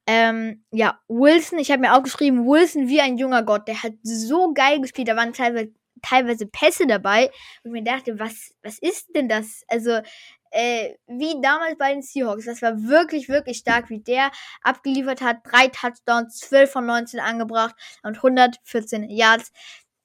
[0.06, 3.66] Ähm, ja, Wilson, ich habe mir auch geschrieben, Wilson wie ein junger Gott.
[3.66, 5.08] Der hat so geil gespielt.
[5.08, 7.30] Da waren teilweise, teilweise Pässe dabei.
[7.64, 9.64] Und mir dachte, was, was ist denn das?
[9.66, 10.00] Also,
[10.50, 12.44] äh, wie damals bei den Seahawks.
[12.44, 14.30] Das war wirklich, wirklich stark, wie der
[14.62, 15.38] abgeliefert hat.
[15.44, 19.52] Drei Touchdowns, 12 von 19 angebracht und 114 Yards.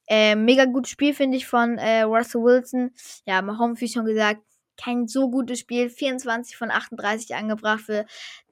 [0.08, 2.92] Äh, mega gutes Spiel, finde ich, von äh, Russell Wilson.
[3.26, 4.42] Ja, Mahomes, wie schon gesagt,
[4.78, 5.90] kein so gutes Spiel.
[5.90, 8.06] 24 von 38 angebracht für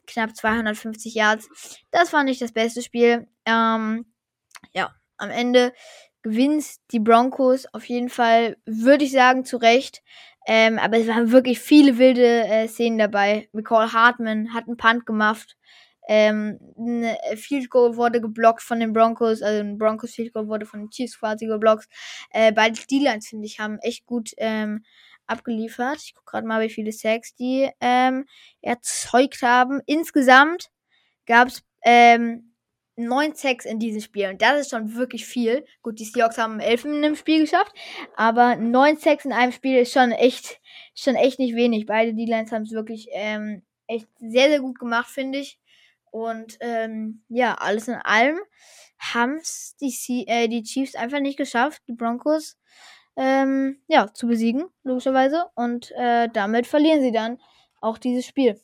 [0.07, 1.49] knapp 250 Yards.
[1.91, 3.27] Das war nicht das beste Spiel.
[3.45, 4.05] Ähm,
[4.73, 5.73] ja, am Ende
[6.21, 10.01] gewinnt die Broncos auf jeden Fall, würde ich sagen, zu Recht.
[10.45, 13.47] Ähm, aber es waren wirklich viele wilde äh, Szenen dabei.
[13.53, 15.57] McCall Hartman hat einen Punt gemacht.
[16.09, 20.65] Ähm, ein Field Goal wurde geblockt von den Broncos, also ein Broncos Field Goal wurde
[20.65, 21.87] von den Chiefs quasi geblockt.
[22.31, 24.83] Äh, beide D-Lines, finde ich, haben echt gut ähm,
[25.27, 25.99] abgeliefert.
[26.03, 28.25] Ich gucke gerade mal, wie viele Sacks die ähm,
[28.61, 29.81] erzeugt haben.
[29.85, 30.69] Insgesamt
[31.25, 32.53] gab es ähm,
[32.95, 34.29] neun Sacks in diesem Spiel.
[34.29, 35.65] Und das ist schon wirklich viel.
[35.81, 37.73] Gut, die Seahawks haben elf in einem Spiel geschafft.
[38.15, 40.59] Aber neun Sacks in einem Spiel ist schon echt,
[40.95, 41.85] schon echt nicht wenig.
[41.85, 45.59] Beide D-Lines haben es wirklich ähm, echt sehr, sehr gut gemacht, finde ich.
[46.11, 48.39] Und ähm, ja, alles in allem
[48.99, 52.57] haben es die, äh, die Chiefs einfach nicht geschafft, die Broncos
[53.15, 55.45] ähm, ja, zu besiegen, logischerweise.
[55.55, 57.39] Und äh, damit verlieren sie dann
[57.81, 58.59] auch dieses Spiel.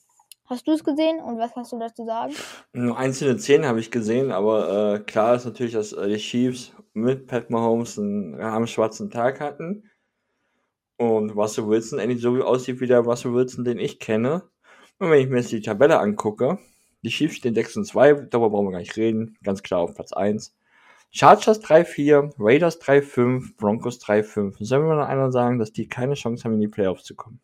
[0.45, 2.33] Hast du es gesehen und was kannst du dazu sagen?
[2.73, 6.73] Nur einzelne Szenen habe ich gesehen, aber äh, klar ist natürlich, dass äh, die Chiefs
[6.93, 9.83] mit Pat Mahomes einen schwarzen Tag hatten.
[10.97, 14.43] Und Russell Wilson endlich so aussieht wie der Russell Wilson, den ich kenne.
[14.97, 16.57] Und wenn ich mir jetzt die Tabelle angucke,
[17.03, 19.37] die Chiefs stehen 6 und 2, darüber brauchen wir gar nicht reden.
[19.43, 20.53] Ganz klar auf Platz 1.
[21.11, 24.63] Chargers 3-4, Raiders 3-5, Broncos 3-5.
[24.63, 27.39] Sollen wir noch einer sagen, dass die keine Chance haben, in die Playoffs zu kommen?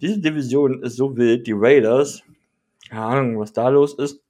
[0.00, 2.22] Diese Division ist so wild, die Raiders,
[2.88, 4.22] keine Ahnung, was da los ist.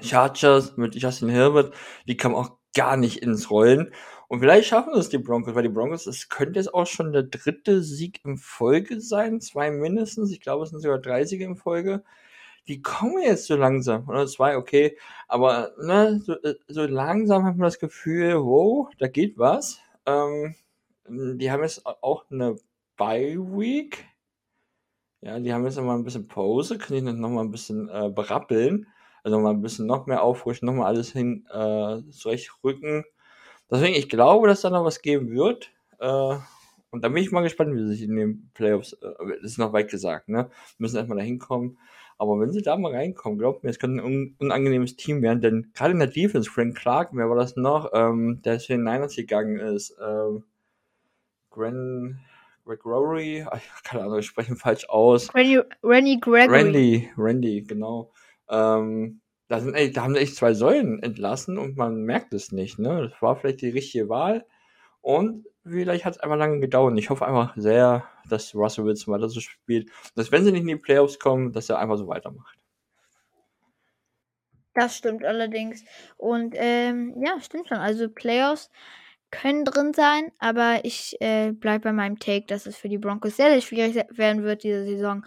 [0.00, 1.74] Chargers mit Justin Herbert,
[2.06, 3.92] die kommen auch gar nicht ins Rollen.
[4.28, 7.24] Und vielleicht schaffen es die Broncos, weil die Broncos, es könnte jetzt auch schon der
[7.24, 10.30] dritte Sieg in Folge sein, zwei mindestens.
[10.30, 12.02] Ich glaube, es sind sogar drei Siege in Folge
[12.68, 14.08] die kommen jetzt so langsam.
[14.08, 14.96] Oder zwei, okay.
[15.28, 16.36] Aber ne, so,
[16.68, 19.80] so langsam hat man das Gefühl, wow, da geht was.
[20.06, 20.54] Ähm,
[21.08, 22.56] die haben jetzt auch eine
[22.96, 24.04] Bye-Week.
[25.20, 27.88] Ja, die haben jetzt noch mal ein bisschen Pause, können die noch mal ein bisschen
[27.88, 28.86] äh, berappeln.
[29.22, 33.04] Also noch mal ein bisschen noch mehr auffrischen, noch mal alles hin äh, zurechtrücken.
[33.70, 35.72] Deswegen, ich glaube, dass da noch was geben wird.
[36.00, 36.36] Äh,
[36.90, 39.72] und da bin ich mal gespannt, wie sich in den Playoffs, äh, das ist noch
[39.72, 40.50] weit gesagt, ne?
[40.78, 41.78] Müssen erstmal da hinkommen.
[42.22, 45.40] Aber wenn sie da mal reinkommen, glaubt mir, es könnte ein un unangenehmes Team werden,
[45.40, 48.84] denn gerade in der Defense, Frank Clark, wer war das noch, ähm, der zu den
[48.84, 50.44] Niners gegangen ist, ähm,
[51.50, 52.20] Gren,
[52.64, 53.44] Greg Rory,
[53.82, 55.34] keine Ahnung, ich spreche ihn falsch aus.
[55.34, 56.62] Randy, Randy Gregory.
[56.62, 58.12] Randy, Randy, genau.
[58.48, 62.52] Ähm, da, sind, ey, da haben sie echt zwei Säulen entlassen und man merkt es
[62.52, 62.78] nicht.
[62.78, 63.10] Ne?
[63.10, 64.46] Das war vielleicht die richtige Wahl.
[65.00, 66.98] Und vielleicht hat es einfach lange gedauert.
[66.98, 69.90] Ich hoffe einfach sehr, dass Russell Wilson weiter so spielt.
[70.14, 72.58] Dass wenn sie nicht in die Playoffs kommen, dass er einfach so weitermacht.
[74.74, 75.84] Das stimmt allerdings.
[76.16, 77.78] Und ähm, ja, stimmt schon.
[77.78, 78.70] Also Playoffs
[79.30, 83.36] können drin sein, aber ich äh, bleibe bei meinem Take, dass es für die Broncos
[83.36, 85.24] sehr, sehr schwierig werden wird diese Saison.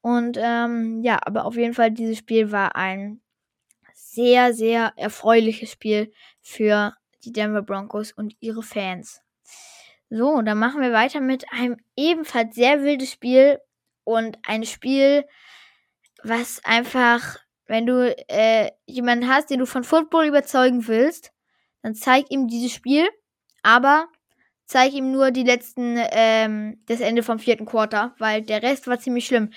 [0.00, 3.20] Und ähm, ja, aber auf jeden Fall, dieses Spiel war ein
[3.94, 9.22] sehr, sehr erfreuliches Spiel für die Denver Broncos und ihre Fans.
[10.14, 13.58] So, dann machen wir weiter mit einem ebenfalls sehr wildes Spiel
[14.04, 15.24] und ein Spiel,
[16.22, 21.32] was einfach, wenn du äh, jemanden hast, den du von Football überzeugen willst,
[21.82, 23.08] dann zeig ihm dieses Spiel,
[23.62, 24.06] aber
[24.66, 28.98] zeig ihm nur die letzten, ähm, das Ende vom vierten Quarter, weil der Rest war
[29.00, 29.50] ziemlich schlimm.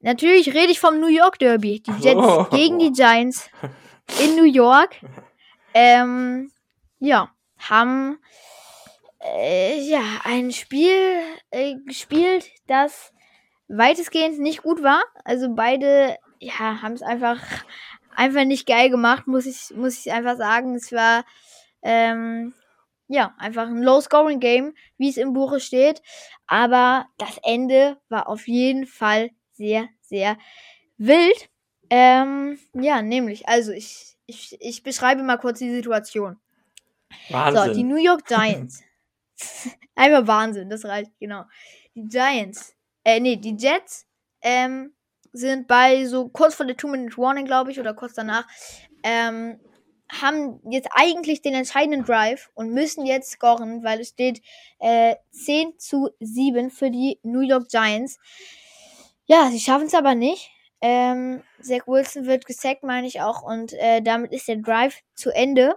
[0.00, 1.80] Natürlich rede ich vom New York Derby.
[1.80, 2.44] Die Jets Oh.
[2.50, 3.48] gegen die Giants
[4.20, 4.96] in New York.
[5.78, 6.50] Ähm,
[7.00, 8.18] ja, haben
[9.20, 13.12] äh, ja ein Spiel äh, gespielt, das
[13.68, 15.02] weitestgehend nicht gut war.
[15.24, 17.40] Also beide ja, haben es einfach
[18.14, 20.74] einfach nicht geil gemacht, muss ich muss ich einfach sagen.
[20.74, 21.24] Es war
[21.82, 22.54] ähm,
[23.08, 26.02] ja einfach ein Low-Scoring-Game, wie es im Buche steht.
[26.46, 30.36] Aber das Ende war auf jeden Fall sehr sehr
[30.98, 31.48] wild.
[31.90, 36.36] Ähm, ja, nämlich, also ich, ich, ich beschreibe mal kurz die Situation.
[37.30, 37.64] Wahnsinn.
[37.64, 38.82] So, die New York Giants.
[39.94, 41.44] Einfach Wahnsinn, das reicht, genau.
[41.94, 44.06] Die Giants, äh, nee, die Jets,
[44.42, 44.94] ähm,
[45.32, 48.46] sind bei so kurz vor der Two-Minute-Warning, glaube ich, oder kurz danach,
[49.02, 49.60] ähm,
[50.10, 54.40] haben jetzt eigentlich den entscheidenden Drive und müssen jetzt scoren, weil es steht
[54.78, 58.18] äh, 10 zu 7 für die New York Giants.
[59.26, 60.50] Ja, sie schaffen es aber nicht.
[60.80, 65.30] Ähm, Zach Wilson wird gesackt, meine ich auch, und äh, damit ist der Drive zu
[65.30, 65.76] Ende.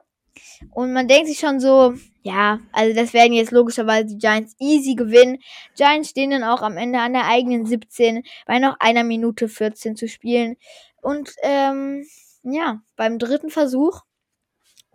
[0.71, 4.95] Und man denkt sich schon so, ja, also das werden jetzt logischerweise die Giants easy
[4.95, 5.39] gewinnen.
[5.75, 9.95] Giants stehen dann auch am Ende an der eigenen 17 bei noch einer Minute 14
[9.95, 10.57] zu spielen.
[11.01, 12.05] Und ähm,
[12.43, 14.01] ja, beim dritten Versuch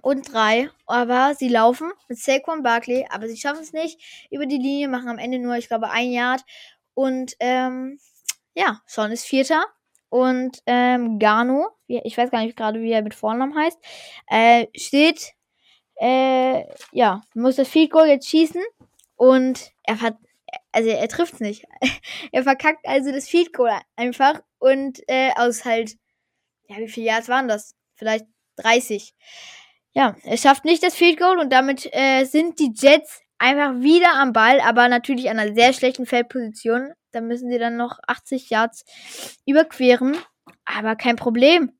[0.02, 4.58] und drei, aber sie laufen mit Saquon Barkley, aber sie schaffen es nicht über die
[4.58, 6.44] Linie, machen am Ende nur, ich glaube, ein Yard.
[6.92, 7.98] Und ähm,
[8.54, 9.64] ja, Sean ist Vierter.
[10.14, 13.77] Und ähm, Gano, ich weiß gar nicht gerade, wie er mit Vornamen heißt,
[14.29, 15.33] äh, steht,
[15.96, 18.62] äh, ja, muss das Field Goal jetzt schießen
[19.16, 20.16] und er hat,
[20.70, 21.64] also er trifft's nicht.
[22.31, 25.96] er verkackt also das Field Goal einfach und äh, aus halt,
[26.68, 27.74] ja, wie viele Yards waren das?
[27.96, 28.27] Vielleicht
[28.59, 29.16] 30.
[29.94, 34.12] Ja, er schafft nicht das Field Goal und damit äh, sind die Jets einfach wieder
[34.14, 36.92] am Ball, aber natürlich an einer sehr schlechten Feldposition.
[37.14, 38.85] Da müssen sie dann noch 80 Yards
[39.46, 40.16] überqueren.
[40.64, 41.72] Aber kein Problem.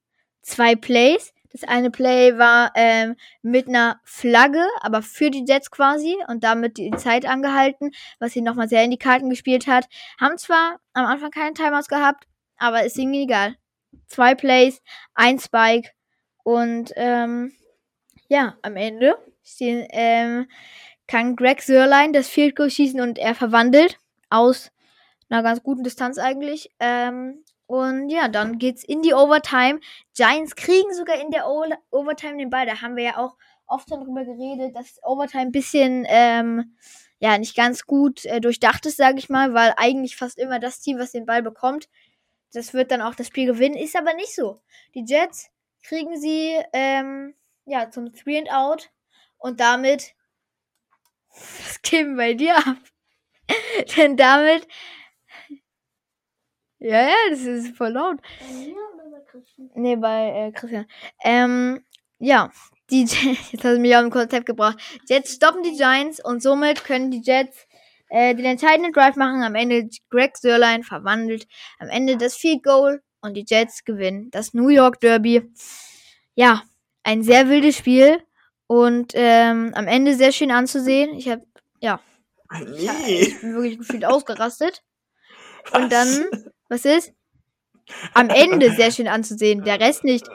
[0.42, 1.33] Zwei Plays.
[1.55, 6.79] Das eine Play war ähm, mit einer Flagge, aber für die Jets quasi und damit
[6.79, 9.87] die Zeit angehalten, was sie nochmal sehr in die Karten gespielt hat.
[10.20, 13.55] Haben zwar am Anfang keine Timeouts gehabt, aber ist ihnen egal.
[14.09, 14.83] Zwei Plays,
[15.14, 15.90] ein Spike
[16.42, 17.53] und ähm,
[18.29, 20.49] ja, am Ende stehen, ähm,
[21.07, 24.73] kann Greg Sörlein das Field Goal schießen und er verwandelt aus
[25.28, 26.70] einer ganz guten Distanz eigentlich.
[26.80, 29.80] Ähm, und ja, dann geht's in die Overtime.
[30.14, 32.66] Giants kriegen sogar in der o Overtime den Ball.
[32.66, 36.76] Da haben wir ja auch oft schon drüber geredet, dass Overtime ein bisschen ähm,
[37.18, 40.80] ja nicht ganz gut äh, durchdacht ist, sage ich mal, weil eigentlich fast immer das
[40.80, 41.88] Team, was den Ball bekommt,
[42.52, 43.76] das wird dann auch das Spiel gewinnen.
[43.76, 44.60] Ist aber nicht so.
[44.94, 45.50] Die Jets
[45.82, 47.34] kriegen sie ähm,
[47.64, 48.90] ja zum Three and Out
[49.38, 50.14] und damit
[51.30, 52.76] was geht bei dir ab?
[53.96, 54.66] Denn damit
[56.85, 58.18] ja, ja, das ist voll laut.
[59.75, 60.87] Nee, bei äh, Christian.
[61.23, 61.85] Ähm,
[62.18, 62.51] ja,
[62.90, 63.03] die
[63.53, 64.79] jetzt hast du mich auf ein Konzept gebracht.
[65.09, 67.66] Jets stoppen die Giants und somit können die Jets
[68.11, 69.42] äh, den entscheidenden Drive machen.
[69.42, 71.47] Am Ende Greg Sörlein verwandelt
[71.79, 75.51] am Ende das Field Goal und die Jets gewinnen das New York Derby.
[76.35, 76.62] Ja,
[77.03, 78.23] ein sehr wildes Spiel
[78.66, 81.14] und ähm, am Ende sehr schön anzusehen.
[81.14, 81.42] Ich habe
[81.81, 82.01] ja,
[82.77, 84.83] ich, hab, ich bin wirklich gefühlt ausgerastet.
[85.73, 86.27] Und dann,
[86.68, 87.12] was ist?
[88.14, 90.27] Am Ende sehr schön anzusehen, der Rest nicht.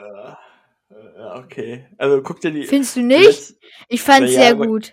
[1.36, 1.86] Okay.
[1.98, 2.64] Also guck dir die.
[2.64, 3.28] Findest du nicht?
[3.28, 3.54] letz-
[3.88, 4.92] Ich fand's ja, sehr aber- gut.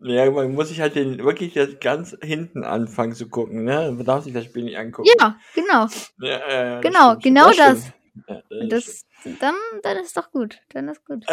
[0.00, 3.90] Ja, man muss sich halt den wirklich das ganz hinten anfangen zu gucken, ne?
[3.92, 5.08] Man darf sich das Spiel nicht angucken.
[5.18, 5.86] Ja, genau.
[6.20, 7.92] Ja, ja, ja, das Genau, stimmt, genau das.
[8.28, 8.66] das.
[8.68, 9.06] Das,
[9.40, 10.58] dann, dann ist doch gut.
[10.70, 11.24] Dann ist gut.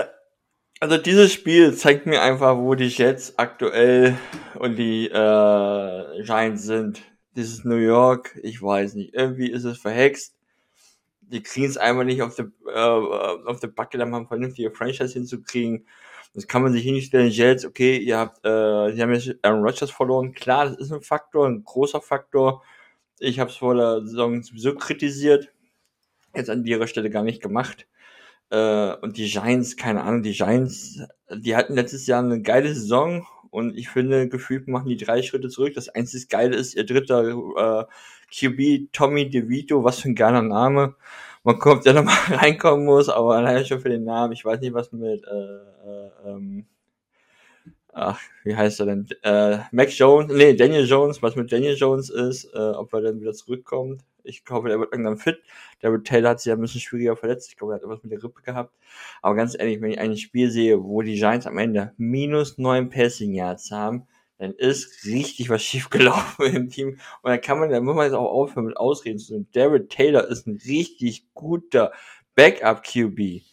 [0.80, 4.18] Also dieses Spiel zeigt mir einfach, wo die Jets aktuell
[4.60, 7.02] und die äh, Giants sind.
[7.36, 10.36] Dieses New York, ich weiß nicht, irgendwie ist es verhext.
[11.22, 14.72] Die kriegen es einfach nicht auf der äh, auf der Backe, da mal eine vernünftige
[14.72, 15.88] Franchise hinzukriegen.
[16.34, 17.30] Das kann man sich hinstellen.
[17.30, 20.34] Jets, okay, ihr habt, äh, sie haben jetzt Aaron Rodgers verloren.
[20.34, 22.64] Klar, das ist ein Faktor, ein großer Faktor.
[23.20, 25.52] Ich habe es vor der Saison sowieso kritisiert.
[26.36, 27.88] Jetzt an ihrer Stelle gar nicht gemacht.
[28.50, 31.00] Äh, und die Giants, keine Ahnung, die Giants,
[31.32, 35.48] die hatten letztes Jahr eine geile Saison und ich finde, gefühlt machen die drei Schritte
[35.48, 35.76] zurück.
[35.76, 37.86] Das einzige Geile ist ihr dritter äh,
[38.34, 40.96] QB, Tommy DeVito, was für ein geiler Name.
[41.44, 44.34] Man kommt, der nochmal reinkommen muss, aber allein schon für den Namen.
[44.34, 46.66] Ich weiß nicht, was mit, äh, äh, ähm,
[47.94, 49.08] ach, wie heißt er denn?
[49.22, 53.22] Äh, Mac Jones, nee, Daniel Jones, was mit Daniel Jones ist, äh, ob er dann
[53.22, 54.02] wieder zurückkommt.
[54.24, 55.42] Ich glaube, der wird irgendwann fit.
[55.82, 57.50] David Taylor hat sich ja ein bisschen schwieriger verletzt.
[57.50, 58.74] Ich glaube, er hat etwas mit der Rippe gehabt.
[59.22, 62.90] Aber ganz ehrlich, wenn ich ein Spiel sehe, wo die Giants am Ende minus neun
[62.90, 64.08] Passing Yards haben,
[64.38, 67.00] dann ist richtig was schiefgelaufen im Team.
[67.22, 69.48] Und dann kann man, dann muss man jetzt auch aufhören mit Ausreden zu tun.
[69.54, 71.92] David Taylor ist ein richtig guter
[72.36, 73.44] Backup-QB.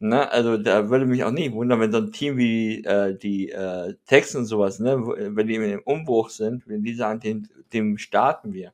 [0.00, 0.30] Ne?
[0.30, 3.94] Also da würde mich auch nicht wundern, wenn so ein Team wie äh, die äh,
[4.06, 8.52] Texans und sowas, ne, wenn die im Umbruch sind, wenn die sagen, dem, dem starten
[8.52, 8.72] wir.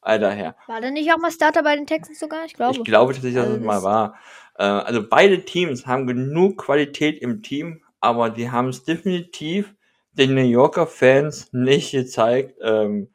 [0.00, 0.56] Alter Herr.
[0.66, 2.44] War der nicht auch mal Starter bei den Texans sogar?
[2.44, 2.76] Ich glaube.
[2.78, 4.14] Ich glaube tatsächlich, dass also es mal war.
[4.56, 9.74] Äh, also beide Teams haben genug Qualität im Team, aber die haben es definitiv
[10.12, 12.58] den New Yorker Fans nicht gezeigt.
[12.62, 13.08] Ähm,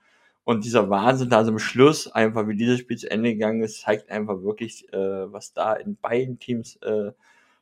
[0.44, 4.12] und dieser Wahnsinn da zum Schluss, einfach wie dieses Spiel zu Ende gegangen ist, zeigt
[4.12, 7.12] einfach wirklich, äh, was da in beiden Teams äh,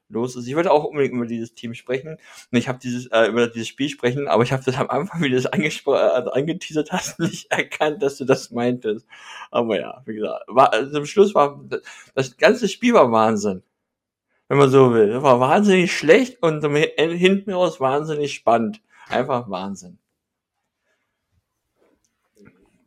[0.09, 0.47] los ist.
[0.47, 2.17] Ich wollte auch unbedingt über dieses Team sprechen.
[2.51, 5.21] Und ich habe dieses, äh, über dieses Spiel sprechen, aber ich habe das am Anfang,
[5.21, 9.07] wie du das äh, angeteasert hast, nicht erkannt, dass du das meintest.
[9.51, 11.63] Aber ja, wie gesagt, war, also zum Schluss war,
[12.15, 13.63] das ganze Spiel war Wahnsinn.
[14.47, 15.09] Wenn man so will.
[15.09, 18.81] Das war wahnsinnig schlecht und hinten raus wahnsinnig spannend.
[19.09, 19.97] Einfach Wahnsinn.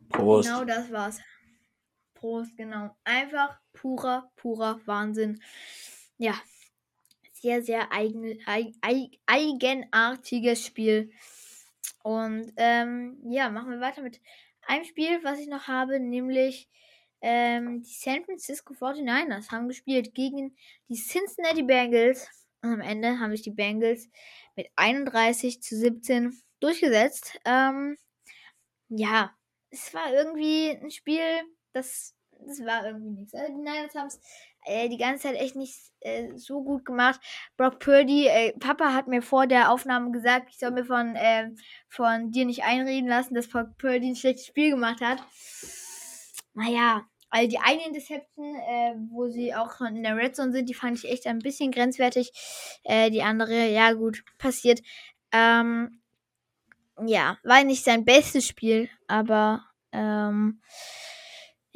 [0.09, 0.49] Prost.
[0.49, 1.19] Genau das war's.
[2.13, 2.95] Prost, genau.
[3.03, 5.41] Einfach purer, purer Wahnsinn.
[6.17, 6.33] Ja,
[7.47, 8.73] sehr, sehr eigen, eig,
[9.25, 11.11] eigenartiges Spiel.
[12.03, 14.19] Und ähm, ja, machen wir weiter mit
[14.63, 16.67] einem Spiel, was ich noch habe, nämlich
[17.21, 20.57] ähm, die San Francisco 49ers haben gespielt gegen
[20.89, 22.27] die Cincinnati Bengals.
[22.61, 24.09] Und am Ende haben sich die Bengals
[24.57, 27.39] mit 31 zu 17 durchgesetzt.
[27.45, 27.97] Ähm,
[28.89, 29.33] ja,
[29.69, 31.23] es war irgendwie ein Spiel,
[31.71, 32.13] das,
[32.45, 33.33] das war irgendwie nichts.
[33.33, 34.19] Also die Niners haben es
[34.65, 37.19] äh, die ganze Zeit echt nicht äh, so gut gemacht.
[37.55, 41.51] Brock Purdy, äh, Papa hat mir vor der Aufnahme gesagt, ich soll mir von, äh,
[41.89, 45.23] von dir nicht einreden lassen, dass Brock Purdy ein schlechtes Spiel gemacht hat.
[46.53, 50.73] Naja, also die eine Interception, äh, wo sie auch in der Red Zone sind, die
[50.73, 52.31] fand ich echt ein bisschen grenzwertig.
[52.83, 54.81] Äh, die andere, ja gut, passiert.
[55.31, 56.01] Ähm,
[57.05, 60.61] ja, war nicht sein bestes Spiel, aber ähm,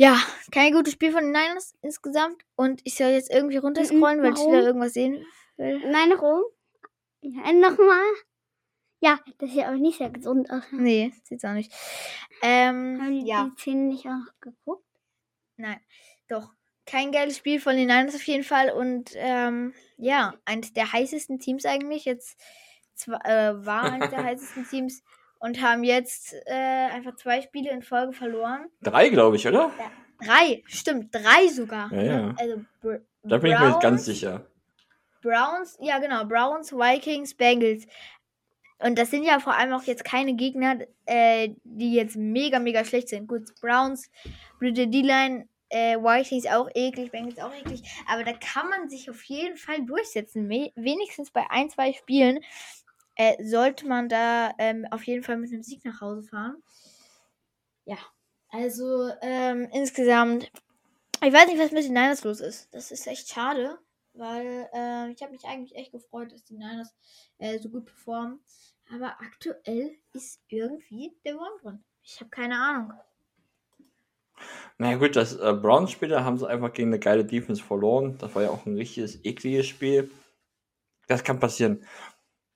[0.02, 0.20] ja,
[0.52, 2.44] kein gutes Spiel von den Niners insgesamt.
[2.56, 5.24] Und ich soll jetzt irgendwie runterscrollen, mhm, weil ich wieder irgendwas sehen
[5.58, 5.80] will.
[5.92, 6.42] Nein, rum.
[7.22, 8.02] Ja, nochmal.
[9.00, 10.64] Ja, das sieht aber nicht sehr gesund aus.
[10.72, 11.72] Nee, sieht's auch nicht.
[12.42, 13.44] Ähm, Haben die, ja.
[13.44, 14.88] die Zähne nicht auch geguckt?
[15.58, 15.80] Nein,
[16.28, 16.52] doch.
[16.88, 18.72] Kein geiles Spiel von den Niners auf jeden Fall.
[18.72, 22.06] Und ähm, ja, eines der heißesten Teams eigentlich.
[22.06, 22.42] Jetzt
[22.96, 25.04] zwar, äh, war eines der heißesten Teams
[25.42, 28.68] und haben jetzt äh, einfach zwei Spiele in Folge verloren.
[28.82, 29.72] Drei, glaube ich, oder?
[29.78, 29.92] Ja,
[30.26, 31.92] drei, stimmt, drei sogar.
[31.92, 32.36] Ja, ja.
[32.38, 34.46] Also, Br da bin Browns, ich mir ganz sicher.
[35.22, 37.86] Browns, ja genau, Browns, Vikings, Bengals.
[38.80, 42.84] Und das sind ja vor allem auch jetzt keine Gegner, äh, die jetzt mega, mega
[42.84, 43.28] schlecht sind.
[43.28, 44.10] Gut, Browns,
[44.60, 47.84] Blüte D-Line, äh, Vikings auch eklig, Bengals auch eklig.
[48.12, 50.50] Aber da kann man sich auf jeden Fall durchsetzen.
[50.50, 52.40] wenigstens bei ein, zwei Spielen
[53.15, 56.62] äh, sollte man da ähm, auf jeden Fall mit einem Sieg nach Hause fahren.
[57.86, 57.97] Ja,
[58.50, 60.52] also ähm, insgesamt,
[61.24, 62.74] ich weiß nicht, was mit den Niners los ist.
[62.74, 63.78] Das ist echt schade,
[64.13, 66.93] weil äh, ich habe mich eigentlich echt gefreut, dass die Niners
[67.38, 68.39] äh, so gut performen.
[68.93, 71.84] Aber aktuell ist irgendwie der Wurm drin.
[72.04, 72.93] Ich habe keine Ahnung.
[74.78, 78.17] Naja gut, das äh, Browns-Spiel, da haben sie einfach gegen eine geile Defense verloren.
[78.17, 80.12] Das war ja auch ein richtiges, ekliges Spiel.
[81.08, 81.86] Das kann passieren.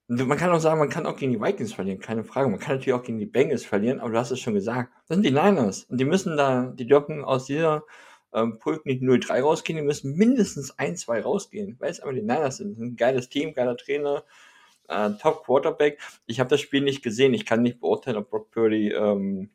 [0.07, 2.47] Man kann auch sagen, man kann auch gegen die Vikings verlieren, keine Frage.
[2.49, 4.91] Man kann natürlich auch gegen die Bengals verlieren, aber du hast es schon gesagt.
[5.07, 5.85] Das sind die Niners.
[5.85, 7.83] Und die müssen da, die dürfen aus dieser
[8.31, 12.57] ähm, Pulk nicht 0-3 rausgehen, die müssen mindestens 1-2 rausgehen, weil es einfach die Niners
[12.57, 12.77] sind.
[12.77, 14.23] Ein geiles Team, geiler Trainer,
[14.89, 15.99] äh, Top Quarterback.
[16.27, 17.33] Ich habe das Spiel nicht gesehen.
[17.33, 19.49] Ich kann nicht beurteilen, ob Brock Purdy ähm,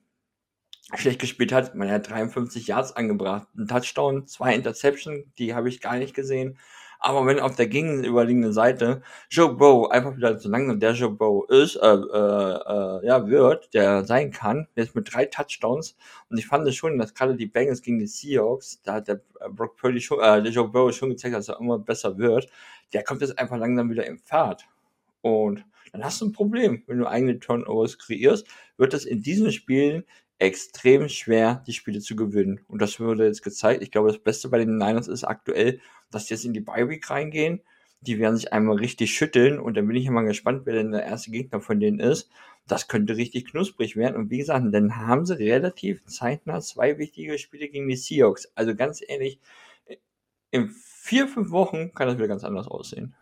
[0.94, 1.74] schlecht gespielt hat.
[1.74, 6.58] Man hat 53 Yards angebracht, ein Touchdown, zwei Interception, die habe ich gar nicht gesehen.
[7.02, 11.44] Aber wenn auf der gegenüberliegenden Seite Joe Bow einfach wieder so langsam der Joe Bow
[11.46, 15.96] ist, äh, äh, äh, ja, wird, der sein kann, jetzt mit drei Touchdowns.
[16.28, 19.22] Und ich fand es schon, dass gerade die Bengals gegen die Seahawks, da hat der
[19.40, 22.48] äh, Brock Purdy schon, äh, der Joe Bow schon gezeigt, dass er immer besser wird.
[22.92, 24.66] Der kommt jetzt einfach langsam wieder im Fahrt.
[25.22, 26.82] Und dann hast du ein Problem.
[26.86, 28.46] Wenn du eigene Turnovers kreierst,
[28.76, 30.04] wird das in diesen Spielen
[30.38, 32.60] extrem schwer, die Spiele zu gewinnen.
[32.68, 33.82] Und das wurde jetzt gezeigt.
[33.82, 35.80] Ich glaube, das Beste bei den Niners ist aktuell,
[36.10, 37.60] dass die jetzt in die Bye Week reingehen.
[38.02, 41.04] Die werden sich einmal richtig schütteln und dann bin ich mal gespannt, wer denn der
[41.04, 42.30] erste Gegner von denen ist.
[42.66, 44.16] Das könnte richtig knusprig werden.
[44.16, 48.50] Und wie gesagt, dann haben sie relativ zeitnah zwei wichtige Spiele gegen die Seahawks.
[48.54, 49.38] Also ganz ehrlich,
[50.50, 53.14] in vier, fünf Wochen kann das wieder ganz anders aussehen.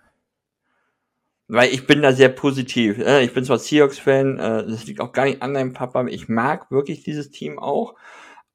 [1.48, 2.98] Weil ich bin da sehr positiv.
[2.98, 3.22] Ne?
[3.22, 6.06] Ich bin zwar Seahawks-Fan, äh, das liegt auch gar nicht an deinem Papa.
[6.06, 7.94] Ich mag wirklich dieses Team auch.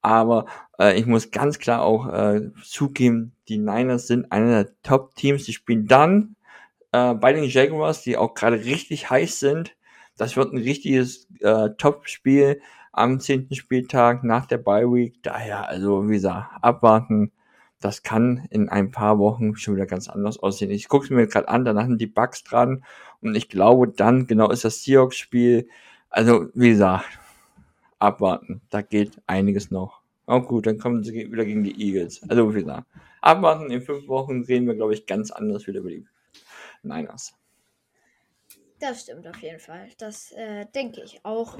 [0.04, 0.44] Aber
[0.78, 5.44] äh, ich muss ganz klar auch äh, zugeben, die Niners sind einer der Top-Teams.
[5.44, 6.36] Die spielen dann
[6.92, 9.76] äh, bei den Jaguars, die auch gerade richtig heiß sind.
[10.18, 12.60] Das wird ein richtiges äh, Top-Spiel
[12.92, 15.22] am zehnten Spieltag nach der Bye Week.
[15.22, 17.32] Daher, also wie gesagt, abwarten.
[17.80, 20.70] Das kann in ein paar Wochen schon wieder ganz anders aussehen.
[20.70, 22.84] Ich gucke es mir gerade an, danach sind die Bugs dran
[23.22, 25.68] und ich glaube dann, genau ist das Seahawks-Spiel.
[26.10, 27.06] Also, wie gesagt,
[28.04, 28.60] abwarten.
[28.70, 30.02] Da geht einiges noch.
[30.26, 32.22] Auch gut, dann kommen sie wieder gegen die Eagles.
[32.28, 32.86] Also, wie gesagt,
[33.20, 33.70] abwarten.
[33.70, 36.06] In fünf Wochen reden wir, glaube ich, ganz anders wieder über die
[36.82, 37.34] Niners.
[38.80, 39.88] Das stimmt auf jeden Fall.
[39.98, 41.58] Das äh, denke ich auch.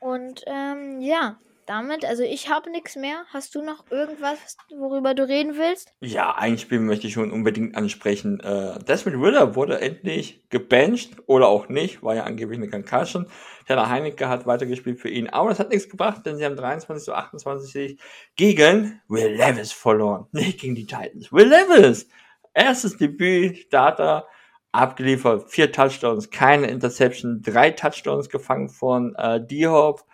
[0.00, 3.24] Und ähm, ja, damit, also ich habe nichts mehr.
[3.32, 5.92] Hast du noch irgendwas, worüber du reden willst?
[6.00, 8.40] Ja, ein Spiel möchte ich schon unbedingt ansprechen.
[8.40, 13.26] Äh, Desmond Ritter wurde endlich gebencht oder auch nicht, war ja angeblich eine Concussion.
[13.66, 17.04] Taylor Heinecke hat weitergespielt für ihn, aber das hat nichts gebracht, denn sie haben 23
[17.04, 17.98] zu 28
[18.36, 20.26] gegen Will Levis verloren.
[20.32, 21.32] Nicht gegen die Titans.
[21.32, 22.08] Will Levis!
[22.52, 24.28] Erstes Debüt, Starter,
[24.74, 30.04] abgeliefert, vier Touchdowns, keine Interception, drei Touchdowns gefangen von äh, D-Hop.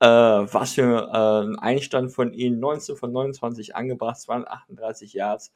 [0.00, 5.52] Äh, was für äh, ein Einstand von ihnen, 19 von 29 angebracht, 238 Yards.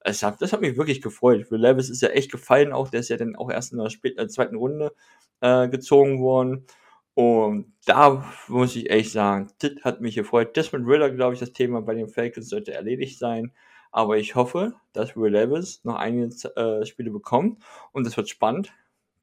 [0.00, 1.50] Es hat, das hat mich wirklich gefreut.
[1.50, 3.90] Will Levis ist ja echt gefallen, auch der ist ja dann auch erst in der
[3.90, 4.94] spät, äh, zweiten Runde
[5.40, 6.66] äh, gezogen worden.
[7.14, 10.56] Und da muss ich echt sagen, das hat mich gefreut.
[10.56, 13.52] Desmond Ritter, glaube ich, das Thema bei den Falcons sollte erledigt sein.
[13.90, 17.62] Aber ich hoffe, dass Will Levis noch einige äh, Spiele bekommt.
[17.92, 18.72] Und das wird spannend,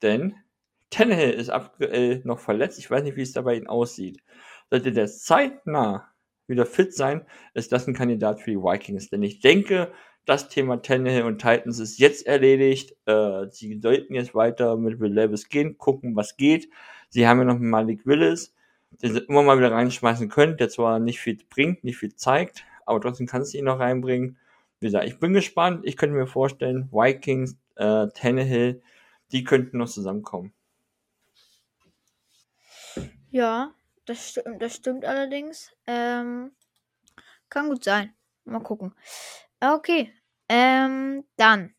[0.03, 0.36] denn
[0.91, 2.80] Tannehill ist aktuell noch verletzt.
[2.80, 4.22] Ich weiß nicht, wie es da bei ihm aussieht.
[4.70, 6.09] Sollte der zeitnah
[6.47, 9.09] wieder fit sein, ist das ein Kandidat für die Vikings.
[9.09, 9.91] Denn ich denke,
[10.26, 12.95] das Thema Tannehill und Titans ist jetzt erledigt.
[13.05, 16.70] Äh, sie sollten jetzt weiter mit Will Levis gehen, gucken, was geht.
[17.09, 18.53] Sie haben ja noch Malik Willis,
[19.01, 22.63] den sie immer mal wieder reinschmeißen können, der zwar nicht viel bringt, nicht viel zeigt,
[22.86, 24.38] aber trotzdem kannst du ihn noch reinbringen.
[24.80, 25.82] Wie gesagt, ich bin gespannt.
[25.84, 28.82] Ich könnte mir vorstellen, Vikings, äh, Tannehill,
[29.32, 30.53] die könnten noch zusammenkommen.
[33.32, 33.74] Ja,
[34.10, 35.72] das, sti das stimmt allerdings.
[35.86, 36.51] Ähm,
[37.49, 38.14] kann gut sein.
[38.45, 38.93] Mal gucken.
[39.62, 40.12] Okay,
[40.47, 41.74] ähm, dann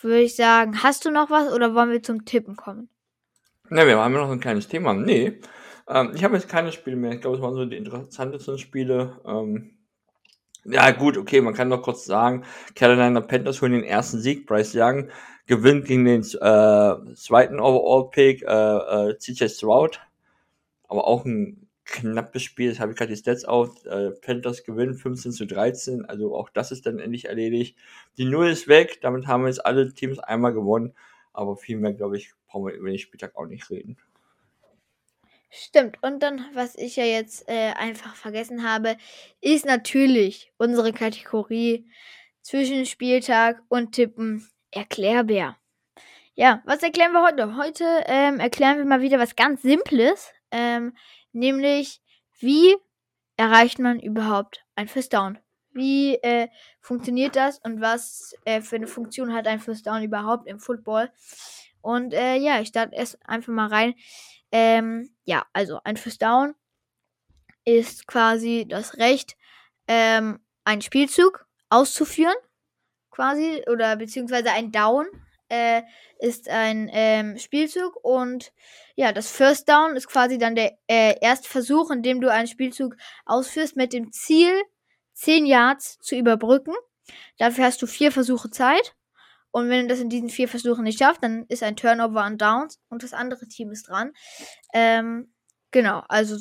[0.00, 2.88] würde ich sagen, hast du noch was oder wollen wir zum Tippen kommen?
[3.68, 4.94] Ne, wir haben noch ein kleines Thema.
[4.94, 5.40] Nee,
[5.86, 7.12] ähm, ich habe jetzt keine Spiele mehr.
[7.12, 9.20] Ich glaube, es waren so die interessantesten Spiele.
[9.24, 9.78] Ähm,
[10.64, 14.46] ja, gut, okay, man kann noch kurz sagen, Carolina Panthers holen den ersten Sieg.
[14.46, 15.10] Bryce Young
[15.46, 18.46] gewinnt gegen den äh, zweiten Overall-Pick, äh,
[19.10, 20.00] äh, CJ Stroud.
[20.88, 23.84] Aber auch ein knappes Spiel, das habe ich gerade die Stats auf.
[23.86, 27.76] Äh, Panthers gewinnen 15 zu 13, also auch das ist dann endlich erledigt.
[28.16, 30.94] Die Null ist weg, damit haben wir jetzt alle Teams einmal gewonnen.
[31.32, 33.96] Aber viel mehr, glaube ich, brauchen wir über den Spieltag auch nicht reden.
[35.50, 35.96] Stimmt.
[36.02, 38.96] Und dann, was ich ja jetzt äh, einfach vergessen habe,
[39.40, 41.86] ist natürlich unsere Kategorie
[42.42, 45.56] zwischen Spieltag und Tippen Erklärbär.
[46.34, 47.56] Ja, was erklären wir heute?
[47.56, 50.94] Heute ähm, erklären wir mal wieder was ganz Simples, ähm,
[51.32, 52.00] nämlich
[52.40, 52.76] wie
[53.36, 55.38] erreicht man überhaupt ein First Down?
[55.72, 56.48] Wie äh,
[56.80, 61.10] funktioniert das und was äh, für eine Funktion hat ein First Down überhaupt im Football?
[61.80, 63.94] Und äh, ja, ich starte erst einfach mal rein.
[64.50, 66.54] Ähm, ja, also ein First Down
[67.64, 69.36] ist quasi das Recht,
[69.86, 72.34] ähm, einen Spielzug auszuführen,
[73.10, 75.06] quasi, oder beziehungsweise ein Down
[75.48, 75.82] äh,
[76.18, 78.52] ist ein ähm, Spielzug und
[78.96, 82.48] ja, das First Down ist quasi dann der äh, erste Versuch, in dem du einen
[82.48, 82.96] Spielzug
[83.26, 84.52] ausführst mit dem Ziel,
[85.14, 86.74] 10 Yards zu überbrücken.
[87.38, 88.94] Dafür hast du vier Versuche Zeit.
[89.50, 92.40] Und wenn du das in diesen vier Versuchen nicht schaffst, dann ist ein Turnover und
[92.40, 94.12] Downs und das andere Team ist dran.
[94.74, 95.32] Ähm,
[95.70, 96.36] genau, also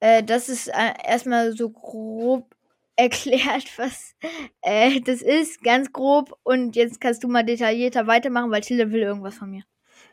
[0.00, 2.55] äh, das ist äh, erstmal so grob
[2.96, 4.14] erklärt, was
[4.62, 6.38] äh, das ist, ganz grob.
[6.42, 9.62] Und jetzt kannst du mal detaillierter weitermachen, weil Tilde will irgendwas von mir.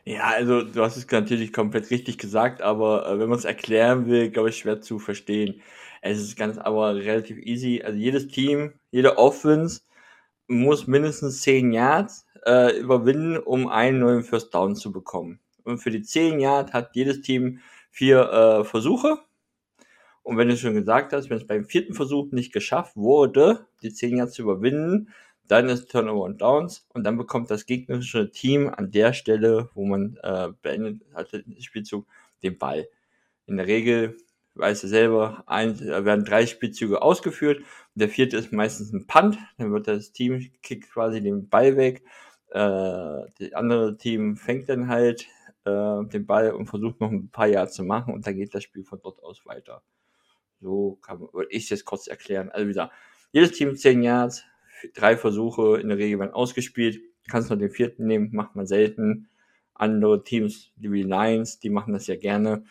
[0.04, 4.06] Ja, also du hast es natürlich komplett richtig gesagt, aber äh, wenn man es erklären
[4.06, 5.62] will, glaube ich, schwer zu verstehen.
[6.02, 7.82] Es ist ganz aber relativ easy.
[7.82, 9.80] Also jedes Team, jede Offense
[10.46, 15.40] muss mindestens 10 Yards äh, überwinden, um einen neuen First Down zu bekommen.
[15.64, 17.60] Und für die 10 Yards hat jedes Team
[17.90, 19.18] vier äh, Versuche.
[20.24, 23.92] Und wenn du schon gesagt hast, wenn es beim vierten Versuch nicht geschafft wurde, die
[23.92, 25.10] 10 Yards zu überwinden,
[25.48, 29.84] dann ist Turnover und Downs und dann bekommt das gegnerische Team an der Stelle, wo
[29.84, 32.06] man äh, beendet hat, den Spielzug,
[32.42, 32.88] den Ball.
[33.46, 34.16] In der Regel
[34.54, 37.62] weißt du selber, ein, werden drei Spielzüge ausgeführt.
[37.94, 42.02] Der vierte ist meistens ein Punt, dann wird das Team kickt quasi den Ball weg.
[42.50, 45.26] Äh, das andere Team fängt dann halt
[45.64, 48.64] äh, den Ball und versucht noch ein paar Jahre zu machen und dann geht das
[48.64, 49.82] Spiel von dort aus weiter.
[50.64, 52.50] So kann würde ich es jetzt kurz erklären.
[52.50, 52.90] Also wieder,
[53.32, 54.44] jedes Team 10 Yards,
[54.94, 57.00] drei Versuche in der Regel werden ausgespielt.
[57.28, 59.28] Kannst nur den vierten nehmen, macht man selten.
[59.74, 62.64] Andere Teams, die wie Lions, die machen das ja gerne.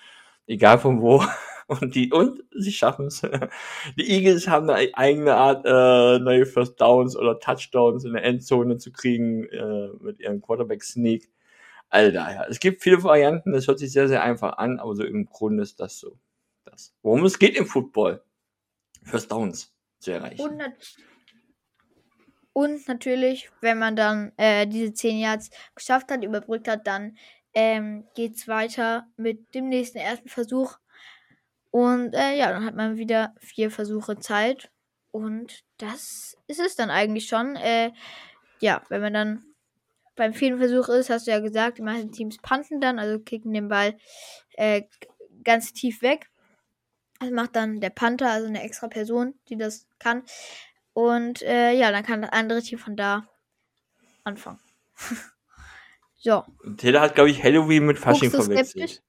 [0.47, 1.23] Egal von wo.
[1.67, 3.21] Und die, und sie schaffen es.
[3.97, 8.77] Die Eagles haben eine eigene Art, äh, neue First Downs oder Touchdowns in der Endzone
[8.79, 11.29] zu kriegen, äh, mit ihrem Quarterback Sneak.
[11.89, 12.45] Alter, ja.
[12.49, 15.63] Es gibt viele Varianten, das hört sich sehr, sehr einfach an, aber so im Grunde
[15.63, 16.17] ist das so.
[16.73, 16.93] Das.
[17.03, 18.23] Worum es geht im Football.
[19.03, 20.41] First Downs zu erreichen.
[20.41, 20.73] Und, nat
[22.53, 27.17] und natürlich, wenn man dann äh, diese 10 Yards geschafft hat, überbrückt hat, dann
[27.53, 30.77] ähm, geht es weiter mit dem nächsten ersten Versuch.
[31.71, 34.71] Und äh, ja, dann hat man wieder vier Versuche Zeit.
[35.11, 37.55] Und das ist es dann eigentlich schon.
[37.55, 37.91] Äh,
[38.59, 39.45] ja, wenn man dann
[40.15, 43.53] beim vierten Versuch ist, hast du ja gesagt, die meisten Teams panten dann, also kicken
[43.53, 43.97] den Ball
[44.53, 44.83] äh,
[45.43, 46.29] ganz tief weg.
[47.23, 50.23] Das macht dann der Panther, also eine extra Person, die das kann.
[50.93, 53.27] Und äh, ja, dann kann das andere Team von da
[54.23, 54.59] anfangen.
[56.17, 56.43] so.
[56.77, 59.01] Taylor hat, glaube ich, Halloween mit Fasching verwechselt.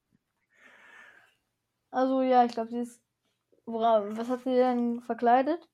[1.91, 3.01] Also ja, ich glaube, sie ist.
[3.67, 5.69] Worauf, was hat sie denn verkleidet?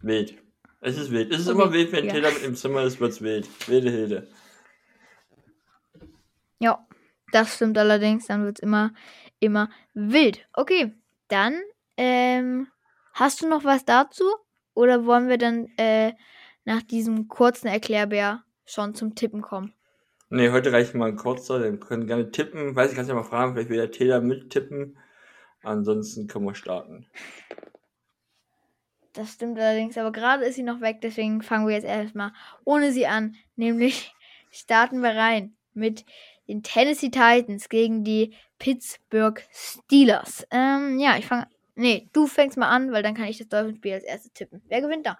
[0.00, 0.36] Wild.
[0.80, 1.32] Es ist wild.
[1.32, 2.12] Es ist Okay, immer wild, wenn ja.
[2.12, 3.48] Taylor im Zimmer ist, wird's wild.
[3.68, 4.28] Wilde Hilde.
[6.60, 6.87] Ja,
[7.32, 8.26] das stimmt allerdings.
[8.26, 8.92] Dann wird es immer,
[9.40, 10.46] immer wild.
[10.52, 10.94] Okay,
[11.28, 11.60] dann
[11.96, 12.68] ähm,
[13.14, 14.24] hast du noch was dazu?
[14.74, 16.12] Oder wollen wir dann äh,
[16.64, 19.74] nach diesem kurzen Erklärbär schon zum Tippen kommen?
[20.30, 21.62] Nee, heute reicht mal ein kurzer.
[21.62, 22.76] Wir können gerne tippen.
[22.76, 24.98] Weiß ich, kannst ja mal fragen, vielleicht will der Taylor mittippen.
[25.62, 27.06] Ansonsten können wir starten.
[29.14, 32.32] Das stimmt allerdings, aber gerade ist sie noch weg, deswegen fangen wir jetzt erstmal
[32.64, 33.34] ohne sie an.
[33.56, 34.14] Nämlich
[34.50, 36.04] starten wir rein mit
[36.48, 40.46] den Tennessee Titans gegen die Pittsburgh Steelers.
[40.50, 41.46] Ähm, ja, ich fange.
[41.74, 44.62] Nee, du fängst mal an, weil dann kann ich das Dolphins-Spiel als erstes tippen.
[44.66, 45.18] Wer gewinnt da?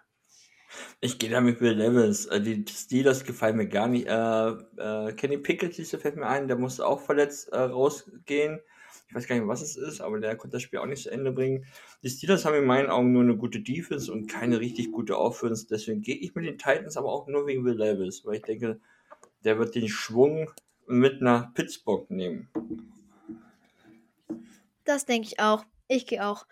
[1.01, 2.27] Ich gehe da mit Will Levis.
[2.27, 4.07] Äh, Die Steelers gefallen mir gar nicht.
[4.07, 8.61] Äh, äh, Kenny Pickett, siehst du, fällt mir ein, der musste auch verletzt äh, rausgehen.
[9.09, 11.11] Ich weiß gar nicht, was es ist, aber der konnte das Spiel auch nicht zu
[11.11, 11.65] Ende bringen.
[12.03, 15.67] Die Steelers haben in meinen Augen nur eine gute Defense und keine richtig gute Offense.
[15.67, 18.81] Deswegen gehe ich mit den Titans, aber auch nur wegen Will Levis, weil ich denke,
[19.45, 20.51] der wird den Schwung
[20.89, 22.49] mit nach Pittsburgh nehmen.
[24.85, 25.65] Das denke ich auch.
[25.87, 26.47] Ich gehe auch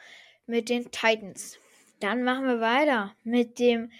[0.46, 1.58] mit den Titans.
[2.00, 3.90] Dann machen wir weiter mit dem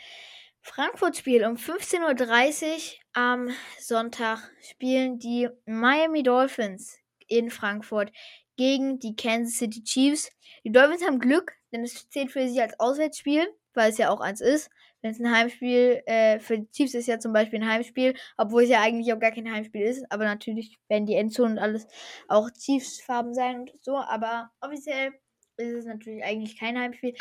[0.61, 1.45] Frankfurt-Spiel.
[1.45, 2.79] Um 15.30 Uhr
[3.15, 3.49] am
[3.81, 8.13] Sonntag spielen die Miami Dolphins in Frankfurt
[8.57, 10.31] gegen die Kansas City Chiefs.
[10.65, 14.21] Die Dolphins haben Glück, denn es zählt für sie als Auswärtsspiel, weil es ja auch
[14.21, 14.71] eins ist.
[15.03, 18.65] Wenn es ein Heimspiel, äh, für die Chiefs ist ja zum Beispiel ein Heimspiel, obwohl
[18.65, 20.05] es ja eigentlich auch gar kein Heimspiel ist.
[20.11, 21.87] Aber natürlich werden die Endzonen und alles
[22.29, 23.97] auch Chiefs-Farben sein und so.
[23.97, 25.13] Aber offiziell
[25.57, 27.15] ist es natürlich eigentlich kein Heimspiel.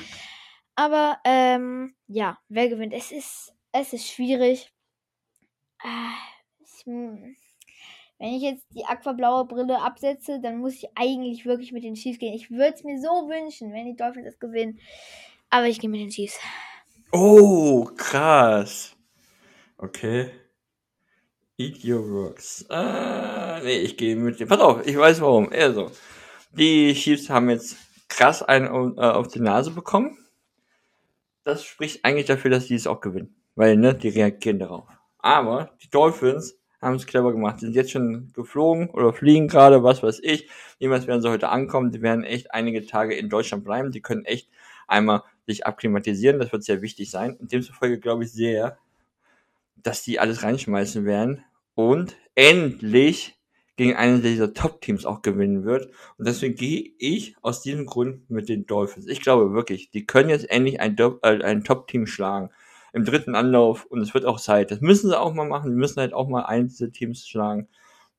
[0.76, 2.94] Aber ähm, ja, wer gewinnt?
[2.94, 4.72] Es ist, es ist schwierig.
[5.80, 6.16] Ah,
[6.60, 7.36] ich, hm,
[8.18, 12.20] wenn ich jetzt die aquablaue Brille absetze, dann muss ich eigentlich wirklich mit den Chiefs
[12.20, 12.34] gehen.
[12.34, 14.80] Ich würde es mir so wünschen, wenn die Dolphins das gewinnen.
[15.50, 16.40] Aber ich gehe mit den Chiefs.
[17.18, 18.94] Oh, krass.
[19.78, 20.32] Okay.
[21.58, 22.66] Eat your rocks.
[22.70, 24.50] Ah, nee, ich gehe mit dem.
[24.50, 25.50] Pass auf, ich weiß warum.
[25.50, 25.92] Also,
[26.52, 27.78] die Chiefs haben jetzt
[28.10, 30.18] krass einen auf, äh, auf die Nase bekommen.
[31.46, 33.34] Das spricht eigentlich dafür, dass die es auch gewinnen.
[33.56, 34.90] Weil, ne, die reagieren darauf.
[35.20, 37.62] Aber die Dolphins haben es clever gemacht.
[37.62, 40.50] Die sind jetzt schon geflogen oder fliegen gerade, was weiß ich.
[40.82, 41.94] Niemals werden sie heute ankommen.
[41.94, 43.92] Die werden echt einige Tage in Deutschland bleiben.
[43.92, 44.50] Die können echt
[44.86, 46.40] einmal sich akklimatisieren.
[46.40, 47.36] Das wird sehr wichtig sein.
[47.36, 48.78] Und demzufolge glaube ich sehr,
[49.76, 51.44] dass die alles reinschmeißen werden
[51.76, 53.36] und endlich
[53.76, 55.92] gegen einen dieser Top-Teams auch gewinnen wird.
[56.18, 59.08] Und deswegen gehe ich aus diesem Grund mit den Dolphins.
[59.08, 62.52] Ich glaube wirklich, die können jetzt endlich ein, äh, ein Top-Team schlagen.
[62.94, 63.86] Im dritten Anlauf.
[63.86, 64.72] Und es wird auch Zeit.
[64.72, 65.72] Das müssen sie auch mal machen.
[65.72, 67.68] Die müssen halt auch mal eins dieser Teams schlagen.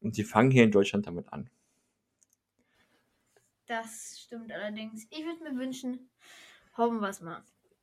[0.02, 1.48] Und sie fangen hier in Deutschland damit an.
[3.66, 5.06] Das stimmt allerdings.
[5.10, 6.10] Ich würde mir wünschen,
[6.76, 7.42] hoffen wir es mal.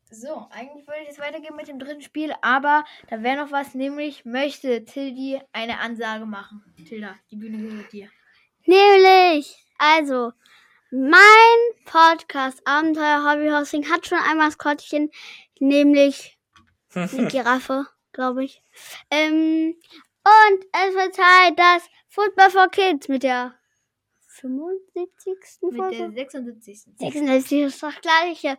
[0.09, 3.73] So, eigentlich wollte ich jetzt weitergehen mit dem dritten Spiel, aber da wäre noch was,
[3.73, 6.63] nämlich möchte Tildi eine Ansage machen.
[6.87, 8.09] Tilda, die Bühne gehört dir.
[8.65, 10.31] Nämlich, also,
[10.91, 15.09] mein Podcast Abenteuer Hobby Hosting hat schon ein Maskottchen,
[15.59, 16.37] nämlich
[16.93, 18.61] eine Giraffe, glaube ich.
[19.09, 19.75] Ähm,
[20.23, 23.55] und es wird Zeit, das Football for Kids mit der
[24.43, 25.61] 75.
[25.61, 25.97] Mit Folge.
[25.97, 26.83] der 76.
[26.97, 28.57] 76 ist das gleiche.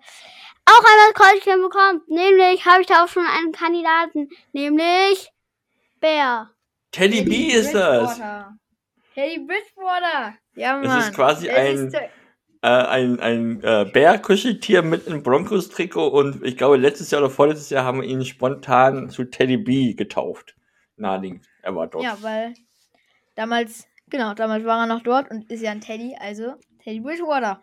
[0.65, 2.09] Auch ein Maskottchen bekommt.
[2.09, 4.29] Nämlich habe ich da auch schon einen Kandidaten.
[4.53, 5.31] Nämlich
[6.01, 6.51] Bär.
[6.91, 8.19] Teddy B ist das.
[9.15, 10.35] Teddy Bridgewater.
[10.55, 11.01] Ja, Es Mann.
[11.01, 16.57] ist quasi Das ein- ist Äh, ein ein äh, Bär-Kuscheltier mit einem Broncos-Trikot und ich
[16.57, 20.57] glaube, letztes Jahr oder vorletztes Jahr haben wir ihn spontan zu Teddy B getauft.
[20.97, 21.47] Naheliegend.
[21.61, 22.03] Er war dort.
[22.05, 22.55] Ja, weil
[23.35, 27.63] damals, genau, damals war er noch dort und ist ja ein Teddy, also Teddy Bridgewater.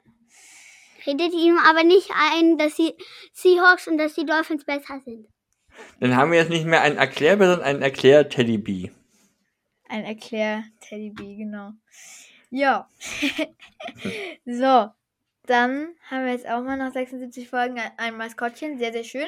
[1.06, 2.94] Redet ihm aber nicht ein, dass die
[3.34, 5.28] Seahawks und dass die Dolphins besser sind.
[6.00, 8.90] Dann haben wir jetzt nicht mehr einen Erklärbär, sondern einen Erklär-Teddy B.
[9.90, 11.72] Ein Erklär-Teddy B, genau.
[12.50, 12.90] Ja.
[14.46, 14.90] so,
[15.46, 18.78] dann haben wir jetzt auch mal nach 76 Folgen ein, ein Maskottchen.
[18.78, 19.28] Sehr, sehr schön.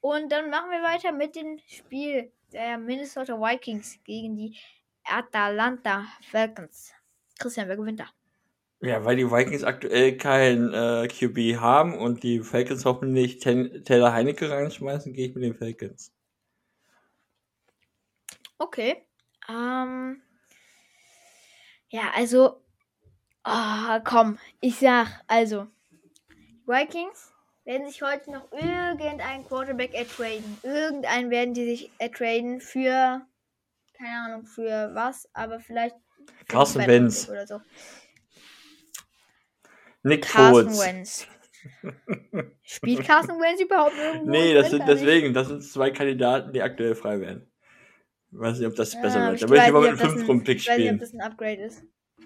[0.00, 4.56] Und dann machen wir weiter mit dem Spiel der Minnesota Vikings gegen die
[5.08, 6.92] Atalanta Falcons.
[7.38, 8.06] Christian, wer gewinnt da?
[8.80, 14.12] Ja, weil die Vikings aktuell kein äh, QB haben und die Falcons hoffentlich Ten Taylor
[14.12, 16.12] Heinecke reinschmeißen, gehe ich mit den Falcons.
[18.58, 19.04] Okay.
[19.48, 20.22] Ähm.
[21.88, 22.62] Ja, also.
[23.42, 25.66] ah, komm, ich sag, also.
[26.66, 27.32] Vikings
[27.64, 30.58] werden sich heute noch irgendeinen Quarterback ertraden.
[30.62, 33.22] Irgendeinen werden die sich ertraden für.
[33.98, 35.96] Keine Ahnung, für was, aber vielleicht.
[36.46, 37.22] Carson Wentz.
[37.26, 37.60] Pick Oder so.
[40.02, 40.78] Nick Carson.
[40.78, 41.26] Wentz.
[42.62, 44.30] Spielt Carson Wentz überhaupt irgendwo?
[44.30, 47.50] Nee, das sind deswegen, das sind zwei Kandidaten, die aktuell frei werden.
[48.30, 49.42] Ich weiß nicht, ob das besser Ähm, wird.
[49.42, 50.98] Da würde ich nicht, mit einem das ein- 5-Runden-Pick Ich weiß nicht, ob spielen.
[51.00, 51.82] das ein Upgrade ist.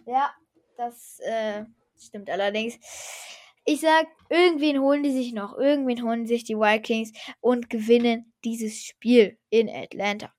[0.07, 0.31] Ja,
[0.77, 1.65] das äh,
[1.99, 2.75] stimmt allerdings.
[3.65, 5.57] Ich sag, irgendwen holen die sich noch.
[5.57, 10.33] Irgendwen holen sich die Vikings und gewinnen dieses Spiel in Atlanta.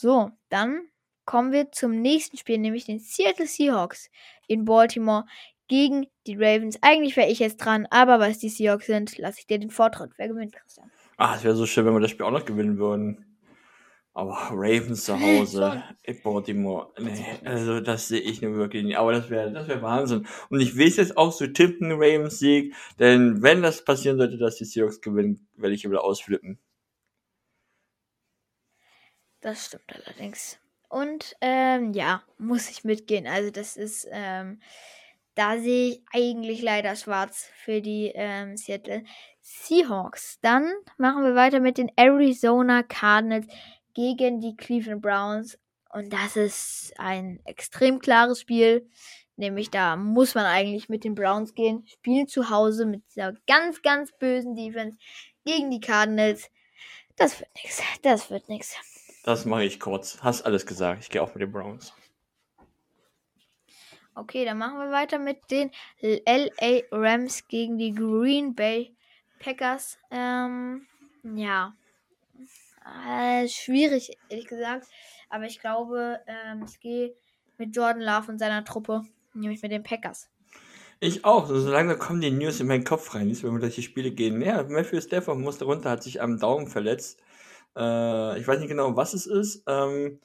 [0.00, 0.82] So, dann
[1.24, 4.10] kommen wir zum nächsten Spiel, nämlich den Seattle Seahawks
[4.46, 5.24] in Baltimore
[5.66, 6.78] gegen die Ravens.
[6.82, 9.70] Eigentlich wäre ich jetzt dran, aber weil es die Seahawks sind, lasse ich dir den
[9.70, 10.12] Vortritt.
[10.16, 10.88] Wer gewinnt, Christian?
[11.16, 13.40] Ah, es wäre so schön, wenn wir das Spiel auch noch gewinnen würden.
[14.12, 18.98] Aber Ravens zu Hause in Baltimore, nee, also das sehe ich nur wirklich nicht.
[18.98, 20.28] Aber das wäre das wäre Wahnsinn.
[20.48, 24.38] Und ich will es jetzt auch so tippen, Ravens Sieg, denn wenn das passieren sollte,
[24.38, 26.60] dass die Seahawks gewinnen, werde ich wieder ausflippen.
[29.40, 30.58] Das stimmt allerdings.
[30.88, 33.26] Und ähm, ja, muss ich mitgehen.
[33.26, 34.60] Also das ist, ähm,
[35.34, 39.04] da sehe ich eigentlich leider schwarz für die ähm, Seattle
[39.40, 40.38] Seahawks.
[40.40, 43.46] Dann machen wir weiter mit den Arizona Cardinals
[43.94, 45.58] gegen die Cleveland Browns.
[45.90, 48.88] Und das ist ein extrem klares Spiel.
[49.36, 51.86] Nämlich da muss man eigentlich mit den Browns gehen.
[51.86, 54.98] Spielen zu Hause mit dieser ganz, ganz bösen Defense
[55.44, 56.50] gegen die Cardinals.
[57.16, 57.82] Das wird nix.
[58.02, 58.74] Das wird nix.
[59.28, 60.22] Das mache ich kurz.
[60.22, 61.02] Hast alles gesagt.
[61.02, 61.92] Ich gehe auch mit den Browns.
[64.14, 65.70] Okay, dann machen wir weiter mit den
[66.00, 68.96] LA Rams gegen die Green Bay
[69.38, 69.98] Packers.
[70.10, 70.86] Ähm,
[71.22, 71.74] ja.
[73.06, 74.86] Äh, schwierig, ehrlich gesagt.
[75.28, 77.14] Aber ich glaube, ähm, ich gehe
[77.58, 79.02] mit Jordan Love und seiner Truppe,
[79.34, 80.30] nämlich mit den Packers.
[81.00, 81.48] Ich auch.
[81.48, 84.40] So langsam kommen die News in meinen Kopf rein, wenn wir durch die Spiele gehen.
[84.40, 87.22] Ja, Matthew Stafford musste runter, hat sich am Daumen verletzt.
[87.78, 89.62] Äh, ich weiß nicht genau, was es ist.
[89.66, 90.18] Ähm,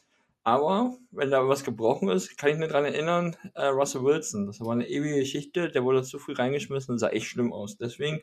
[0.44, 4.48] aber wenn da was gebrochen ist, kann ich mir daran erinnern, äh, Russell Wilson.
[4.48, 5.70] Das war eine ewige Geschichte.
[5.70, 7.78] Der wurde zu früh reingeschmissen und sah echt schlimm aus.
[7.78, 8.22] Deswegen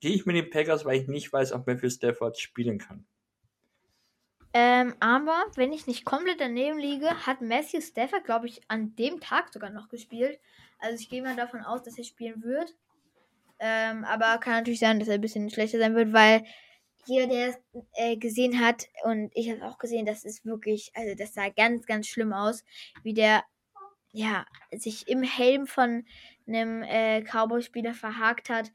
[0.00, 3.04] gehe ich mit den Packers, weil ich nicht weiß, ob Matthew Stafford spielen kann.
[4.54, 9.20] Ähm, aber wenn ich nicht komplett daneben liege, hat Matthew Stafford, glaube ich, an dem
[9.20, 10.40] Tag sogar noch gespielt.
[10.78, 12.74] Also ich gehe mal davon aus, dass er spielen wird.
[13.60, 16.44] Ähm, aber kann natürlich sein, dass er ein bisschen schlechter sein wird, weil
[17.06, 17.56] jeder, der es
[17.94, 21.86] äh, gesehen hat, und ich habe auch gesehen, das ist wirklich, also das sah ganz,
[21.86, 22.64] ganz schlimm aus,
[23.02, 23.44] wie der,
[24.12, 26.04] ja, sich im Helm von
[26.46, 28.70] einem äh, Cowboy-Spieler verhakt hat.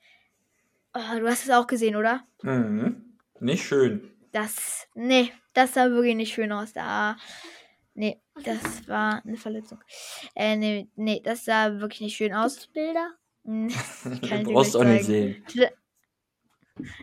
[0.93, 2.25] Oh, du hast es auch gesehen, oder?
[2.41, 3.17] Mhm.
[3.39, 4.11] Nicht schön.
[4.31, 6.73] Das, nee, das sah wirklich nicht schön aus.
[6.73, 7.17] Da,
[7.93, 9.79] nee, das war eine Verletzung.
[10.35, 12.55] Äh, nee, nee, das sah wirklich nicht schön aus.
[12.55, 13.11] Gibt's Bilder?
[14.43, 15.43] Du brauchst auch nicht sehen.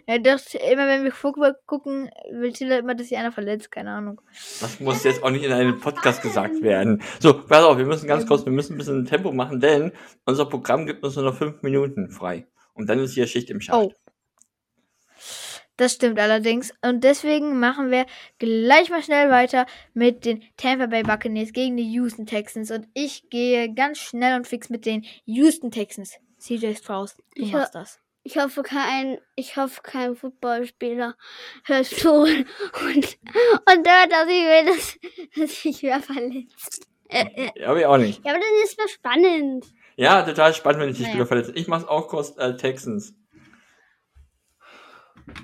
[0.07, 3.91] Ja, doch, immer wenn wir Football gucken, will Tilla immer, dass sich einer verletzt, keine
[3.91, 4.20] Ahnung.
[4.61, 7.03] Das muss jetzt auch nicht in einem Podcast gesagt werden.
[7.20, 9.93] So, pass auf, wir müssen ganz kurz, wir müssen ein bisschen Tempo machen, denn
[10.25, 12.47] unser Programm gibt uns nur noch fünf Minuten frei.
[12.75, 13.79] Und dann ist hier Schicht im Schacht.
[13.79, 13.93] Oh.
[15.77, 16.72] Das stimmt allerdings.
[16.83, 18.07] Und deswegen machen wir
[18.39, 22.70] gleich mal schnell weiter mit den Tampa Bay Buccaneers gegen die Houston Texans.
[22.70, 26.14] Und ich gehe ganz schnell und fix mit den Houston Texans.
[26.39, 28.03] CJ Strauss, du Ich machst das.
[28.27, 31.14] Ich hoffe kein, ich hoffe kein Footballspieler
[31.64, 34.99] hört zu und, und hört, dass ich will, dass,
[35.37, 36.89] dass ich wer verletzt.
[37.12, 38.25] Ja, aber ich auch nicht.
[38.25, 39.66] Ja, aber dann ist das spannend.
[39.97, 41.12] Ja, total spannend, wenn ich die Naja.
[41.12, 41.53] Spieler verletze.
[41.53, 43.14] Ich mach's auch kurz, äh, Texans.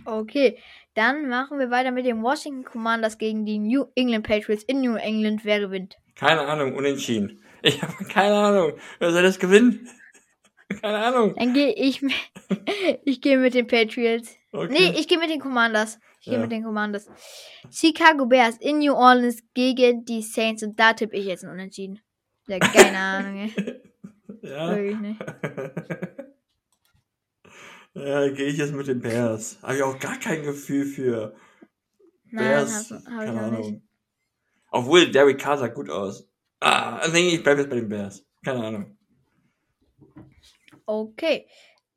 [0.04, 0.58] Okay,
[0.94, 4.96] Dann machen wir weiter mit den Washington Commanders gegen die New England Patriots in New
[4.96, 5.44] England.
[5.44, 5.96] Wer gewinnt?
[6.16, 7.42] Keine Ahnung, unentschieden.
[7.62, 8.72] Ich habe keine Ahnung.
[8.98, 9.88] Wer soll das gewinnen?
[10.82, 11.34] Keine Ahnung.
[11.36, 12.14] Dann gehe ich, mit-
[13.04, 14.36] ich gehe mit den Patriots.
[14.52, 14.68] Okay.
[14.72, 15.98] Nee, ich gehe mit den Commanders.
[16.20, 16.40] Ich gehe Ja.
[16.40, 17.08] mit den Commanders.
[17.70, 22.00] Chicago Bears in New Orleans gegen die Saints und da tippe ich jetzt ein Unentschieden.
[22.46, 23.50] Ja, keine Ahnung,
[24.42, 24.76] ja.
[24.76, 25.20] Wirklich nicht.
[27.94, 29.58] ja, gehe ich jetzt mit den Bears.
[29.62, 31.34] Habe ich auch gar kein Gefühl für
[32.30, 32.90] Nein, Bears.
[32.90, 33.60] hab ich keine Ahnung.
[33.70, 33.82] nicht.
[34.70, 36.28] Obwohl, Derek Carr sah gut aus.
[36.60, 38.24] Ah, nee, ich bleibe jetzt bei den Bears.
[38.44, 38.96] Keine Ahnung.
[40.92, 41.46] Okay,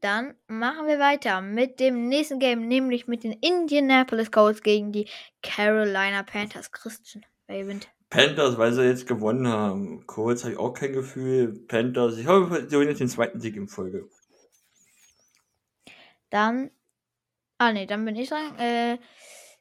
[0.02, 5.10] dann machen wir weiter mit dem nächsten Game, nämlich mit den Indianapolis Colts gegen die
[5.42, 6.72] Carolina Panthers.
[6.72, 7.88] Christian, wer gewinnt?
[8.12, 10.06] Panthers, weil sie jetzt gewonnen haben.
[10.06, 11.66] Colts habe ich auch kein Gefühl.
[11.68, 14.08] Panthers, ich hoffe, sie holen jetzt den zweiten Sieg in Folge.
[16.30, 16.70] Dann.
[17.58, 18.60] Ah, nee, dann bin ich dran.
[18.60, 19.00] Äh,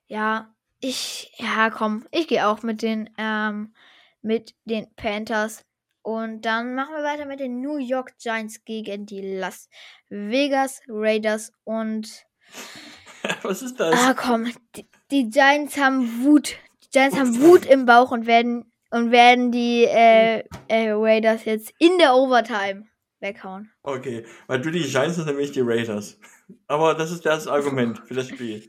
[0.08, 1.32] ja, ich.
[1.38, 2.06] Ja, komm.
[2.10, 3.72] Ich gehe auch mit den, ähm,
[4.20, 5.64] mit den Panthers.
[6.02, 9.68] Und dann machen wir weiter mit den New York Giants gegen die Las
[10.08, 11.52] Vegas Raiders.
[11.64, 12.26] Und.
[13.42, 13.94] Was ist das?
[13.94, 14.52] Ah, komm.
[14.76, 16.56] Die, die Giants haben Wut.
[16.84, 18.72] Die Giants haben Wut im Bauch und werden.
[18.90, 22.84] Und werden die äh, äh, Raiders jetzt in der Overtime
[23.20, 23.70] weghauen.
[23.82, 26.18] Okay, weil du die Giants sind nämlich die Raiders.
[26.66, 28.68] Aber das ist das Argument für das Spiel.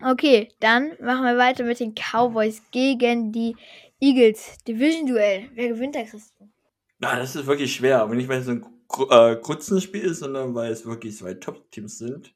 [0.00, 3.56] Okay, dann machen wir weiter mit den Cowboys gegen die
[4.00, 4.58] Eagles.
[4.66, 5.50] Division-Duell.
[5.54, 6.52] Wer gewinnt da, Christian?
[6.98, 8.66] Na, das ist wirklich schwer, aber nicht weil es so ein
[9.10, 12.34] äh, kurzes Spiel ist, sondern weil es wirklich zwei Top-Teams sind.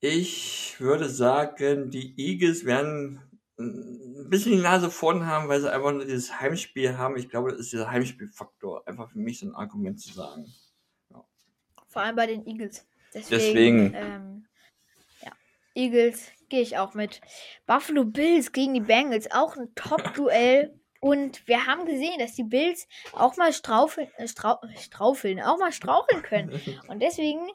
[0.00, 3.20] Ich würde sagen, die Eagles werden
[3.58, 7.16] ein bisschen die Nase vorn haben, weil sie einfach nur dieses Heimspiel haben.
[7.16, 8.86] Ich glaube, das ist dieser Heimspielfaktor.
[8.88, 10.52] Einfach für mich so ein Argument zu sagen.
[11.88, 12.86] Vor allem bei den Eagles.
[13.14, 13.30] Deswegen.
[13.30, 13.94] Deswegen.
[13.94, 14.51] Ähm, ja.
[15.74, 17.20] Eagles gehe ich auch mit.
[17.66, 19.30] Buffalo Bills gegen die Bengals.
[19.30, 20.78] Auch ein Top-Duell.
[21.00, 25.72] Und wir haben gesehen, dass die Bills auch mal straufeln, äh, strau, straufeln, auch mal
[25.72, 26.60] straucheln können.
[26.88, 27.48] Und deswegen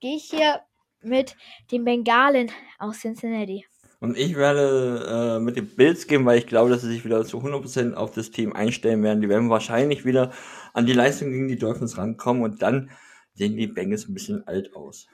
[0.00, 0.60] gehe ich hier
[1.02, 1.36] mit
[1.70, 3.66] den Bengalen aus Cincinnati.
[4.00, 7.22] Und ich werde äh, mit den Bills gehen, weil ich glaube, dass sie sich wieder
[7.24, 9.20] zu 100% auf das Team einstellen werden.
[9.20, 10.32] Die werden wahrscheinlich wieder
[10.72, 12.90] an die Leistung gegen die Dolphins rankommen und dann
[13.34, 15.06] sehen die Bengals ein bisschen alt aus.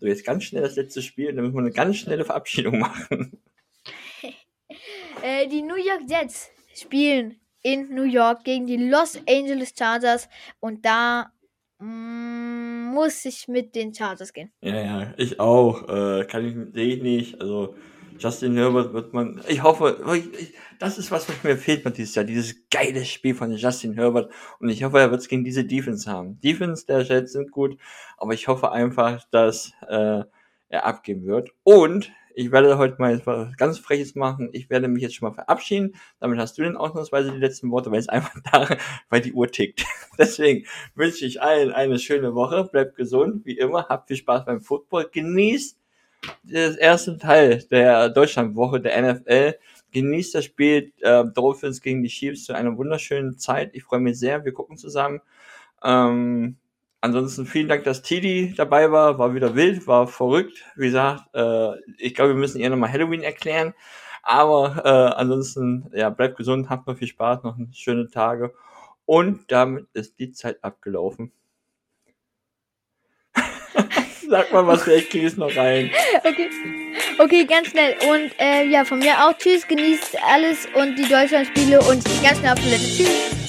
[0.00, 3.38] So, jetzt ganz schnell das letzte Spiel, dann müssen wir eine ganz schnelle Verabschiedung machen.
[5.22, 10.30] Äh, die New York Jets spielen in New York gegen die Los Angeles Chargers
[10.60, 11.30] und da
[11.78, 14.50] mm, muss ich mit den Chargers gehen.
[14.62, 15.88] Ja, ja, ich auch.
[15.88, 17.40] Äh, kann ich, sehe ich nicht.
[17.40, 17.74] Also,
[18.20, 20.04] Justin Herbert wird man, ich hoffe,
[20.38, 23.94] ich, das ist was, was mir fehlt mit dieses Jahr, dieses geile Spiel von Justin
[23.94, 24.30] Herbert.
[24.58, 26.38] Und ich hoffe, er wird es gegen diese Defense haben.
[26.40, 27.78] Defense der Jets sind gut,
[28.18, 30.22] aber ich hoffe einfach, dass äh,
[30.68, 31.50] er abgeben wird.
[31.62, 34.50] Und ich werde heute mal etwas ganz Freches machen.
[34.52, 35.94] Ich werde mich jetzt schon mal verabschieden.
[36.20, 38.68] Damit hast du dann ausnahmsweise die letzten Worte, weil es einfach da,
[39.08, 39.84] weil die Uhr tickt.
[40.18, 42.64] Deswegen wünsche ich allen eine schöne Woche.
[42.64, 43.88] Bleibt gesund, wie immer.
[43.88, 45.08] Habt viel Spaß beim Football.
[45.10, 45.79] Genießt
[46.42, 49.54] das erste Teil der Deutschlandwoche der NFL.
[49.92, 53.74] Genießt das Spiel äh, Dolphins gegen die Chiefs zu einer wunderschönen Zeit.
[53.74, 54.44] Ich freue mich sehr.
[54.44, 55.20] Wir gucken zusammen.
[55.82, 56.56] Ähm,
[57.00, 59.18] ansonsten vielen Dank, dass Tidi dabei war.
[59.18, 60.64] War wieder wild, war verrückt.
[60.76, 63.74] Wie gesagt, äh, ich glaube, wir müssen ihr nochmal Halloween erklären.
[64.22, 68.52] Aber äh, ansonsten, ja, bleibt gesund, habt noch viel Spaß, noch schöne Tage.
[69.06, 71.32] Und damit ist die Zeit abgelaufen.
[74.30, 75.90] Sag mal was, ich es noch rein.
[76.18, 76.48] Okay.
[77.18, 77.96] Okay, ganz schnell.
[78.08, 79.36] Und äh, ja, von mir auch.
[79.36, 82.84] Tschüss, genießt alles und die Deutschlandspiele und ganz schnell auf Toilette.
[82.84, 83.39] Tschüss.